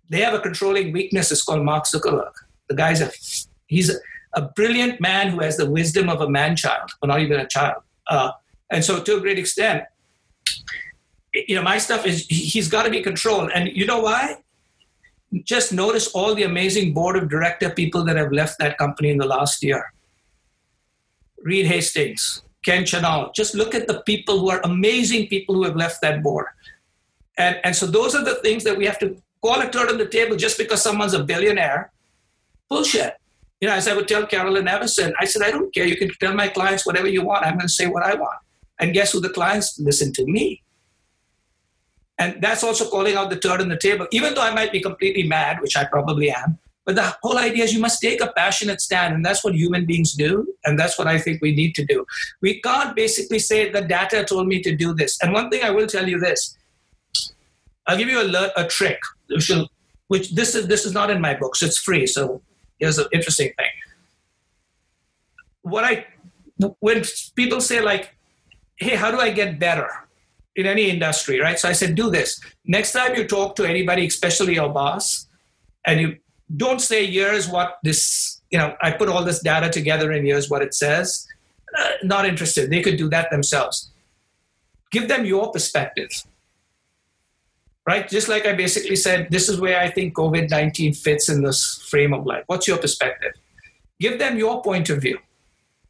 [0.08, 1.32] they have a controlling weakness.
[1.32, 2.32] It's called Mark Zuckerberg.
[2.68, 3.10] The guy's a
[3.66, 3.96] he's a,
[4.34, 7.46] a brilliant man who has the wisdom of a man child, or not even a
[7.46, 7.82] child.
[8.08, 8.32] Uh,
[8.70, 9.84] and so, to a great extent,
[11.34, 13.50] you know, my stuff is he's got to be controlled.
[13.54, 14.36] And you know why?
[15.42, 19.18] Just notice all the amazing board of director people that have left that company in
[19.18, 19.92] the last year.
[21.42, 23.32] Reed Hastings, Ken Chenault.
[23.34, 26.46] Just look at the people who are amazing people who have left that board.
[27.36, 29.98] And, and so those are the things that we have to call a turd on
[29.98, 31.92] the table just because someone's a billionaire.
[32.68, 33.16] Bullshit.
[33.60, 35.86] You know, as I would tell Carolyn Everson, I said, I don't care.
[35.86, 37.46] You can tell my clients whatever you want.
[37.46, 38.38] I'm going to say what I want.
[38.80, 40.26] And guess who the clients listen to?
[40.26, 40.62] Me.
[42.18, 44.80] And that's also calling out the turd on the table, even though I might be
[44.80, 46.58] completely mad, which I probably am.
[46.84, 49.86] But the whole idea is you must take a passionate stand, and that's what human
[49.86, 52.04] beings do, and that's what I think we need to do.
[52.42, 55.18] We can't basically say the data told me to do this.
[55.22, 56.56] And one thing I will tell you this:
[57.86, 59.68] I'll give you a, a trick, which, will,
[60.08, 62.06] which this is this is not in my book, so it's free.
[62.06, 62.42] So
[62.84, 63.72] here's an interesting thing.
[65.62, 66.06] What I
[66.86, 67.02] when
[67.34, 68.14] people say like,
[68.76, 69.88] "Hey, how do I get better?"
[70.56, 71.58] in any industry, right?
[71.58, 72.40] So I said, do this.
[72.64, 75.26] Next time you talk to anybody, especially your boss,
[75.84, 76.16] and you
[76.56, 80.48] don't say, here's what this, you know, I put all this data together and here's
[80.48, 81.26] what it says.
[81.76, 82.70] Uh, not interested.
[82.70, 83.90] They could do that themselves.
[84.92, 86.10] Give them your perspective,
[87.86, 88.08] right?
[88.08, 91.86] Just like I basically said, this is where I think COVID 19 fits in this
[91.90, 92.44] frame of life.
[92.46, 93.32] What's your perspective?
[94.00, 95.18] Give them your point of view.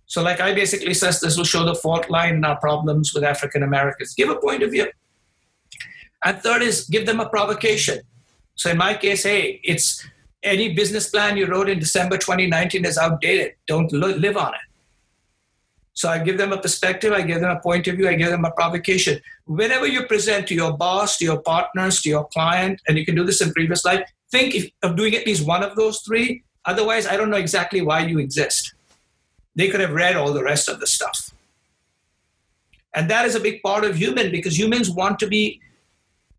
[0.06, 3.24] So, like I basically says, this will show the fault line in our problems with
[3.24, 4.14] African Americans.
[4.14, 4.86] Give a point of view.
[6.24, 8.00] And third is give them a provocation.
[8.54, 10.06] So, in my case, hey, it's
[10.42, 13.54] any business plan you wrote in December 2019 is outdated.
[13.66, 14.60] Don't live on it.
[15.94, 18.30] So I give them a perspective, I give them a point of view, I give
[18.30, 19.20] them a provocation.
[19.46, 23.14] Whenever you present to your boss, to your partners, to your client, and you can
[23.14, 26.42] do this in previous life, think of doing at least one of those three.
[26.64, 28.74] Otherwise, I don't know exactly why you exist.
[29.54, 31.30] They could have read all the rest of the stuff.
[32.94, 35.60] And that is a big part of human because humans want to be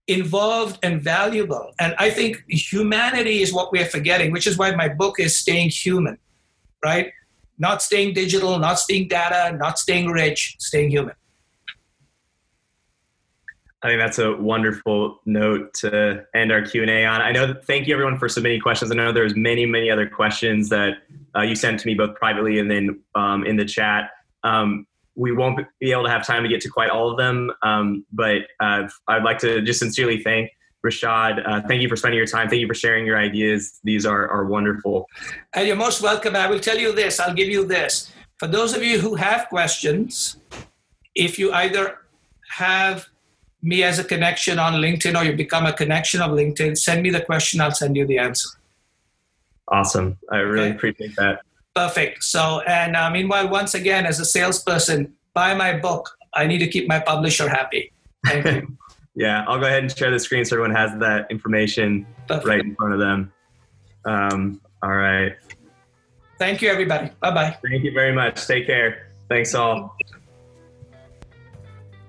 [0.08, 1.74] involved and valuable.
[1.80, 5.70] And I think humanity is what we're forgetting, which is why my book is Staying
[5.70, 6.18] Human,
[6.84, 7.12] right?
[7.58, 11.16] Not staying digital, not staying data, not staying rich, staying human.
[13.86, 17.22] I think that's a wonderful note to end our Q and A on.
[17.22, 17.54] I know.
[17.68, 18.92] Thank you everyone for submitting questions.
[18.92, 21.04] I know there's many, many other questions that
[21.36, 24.10] uh, you sent to me both privately and then um, in the chat.
[24.44, 27.52] Um, we won't be able to have time to get to quite all of them,
[27.62, 30.50] um, but uh, I'd like to just sincerely thank
[30.86, 31.46] Rishad.
[31.48, 32.48] Uh, thank you for spending your time.
[32.50, 33.80] Thank you for sharing your ideas.
[33.84, 35.10] These are, are wonderful.
[35.54, 36.36] And you're most welcome.
[36.36, 37.20] I will tell you this.
[37.20, 38.12] I'll give you this.
[38.38, 40.38] For those of you who have questions,
[41.16, 42.00] if you either
[42.50, 43.08] have
[43.62, 47.10] me as a connection on LinkedIn or you become a connection of LinkedIn, send me
[47.10, 47.62] the question.
[47.62, 48.50] I'll send you the answer.
[49.70, 50.18] Awesome.
[50.32, 50.76] I really okay.
[50.76, 51.42] appreciate that.
[51.76, 52.24] Perfect.
[52.24, 56.10] So, and uh, meanwhile, once again, as a salesperson, buy my book.
[56.34, 57.92] I need to keep my publisher happy.
[58.26, 58.78] Thank you.
[59.16, 62.48] yeah, I'll go ahead and share the screen so everyone has that information Perfect.
[62.48, 63.32] right in front of them.
[64.06, 65.36] Um, all right.
[66.38, 67.10] Thank you, everybody.
[67.22, 67.58] Bye bye.
[67.68, 68.46] Thank you very much.
[68.46, 69.12] Take care.
[69.30, 69.98] Thanks all.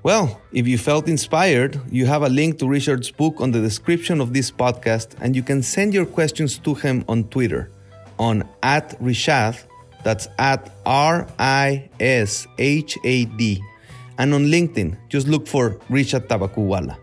[0.02, 4.20] Well, if you felt inspired, you have a link to Rishad's book on the description
[4.20, 7.70] of this podcast, and you can send your questions to him on Twitter
[8.18, 9.62] on at Rishad,
[10.04, 13.62] that's at R I S H A D,
[14.18, 16.96] and on LinkedIn, just look for Rishad Tobaccowala.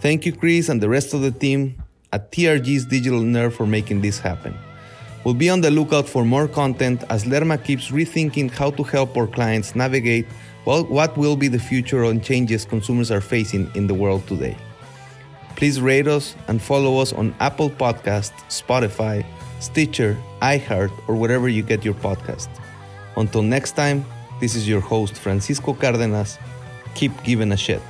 [0.00, 1.82] Thank you, Chris, and the rest of the team
[2.12, 4.54] at TRG's Digital Nerve for making this happen.
[5.24, 9.16] We'll be on the lookout for more content as Lerma keeps rethinking how to help
[9.16, 10.26] our clients navigate
[10.66, 14.56] well, what will be the future on changes consumers are facing in the world today.
[15.56, 19.24] Please rate us and follow us on Apple Podcast, Spotify,
[19.58, 22.48] Stitcher, iHeart, or wherever you get your podcast.
[23.16, 24.04] Until next time,
[24.40, 26.38] this is your host, Francisco Cardenas.
[26.94, 27.82] Keep giving a shit.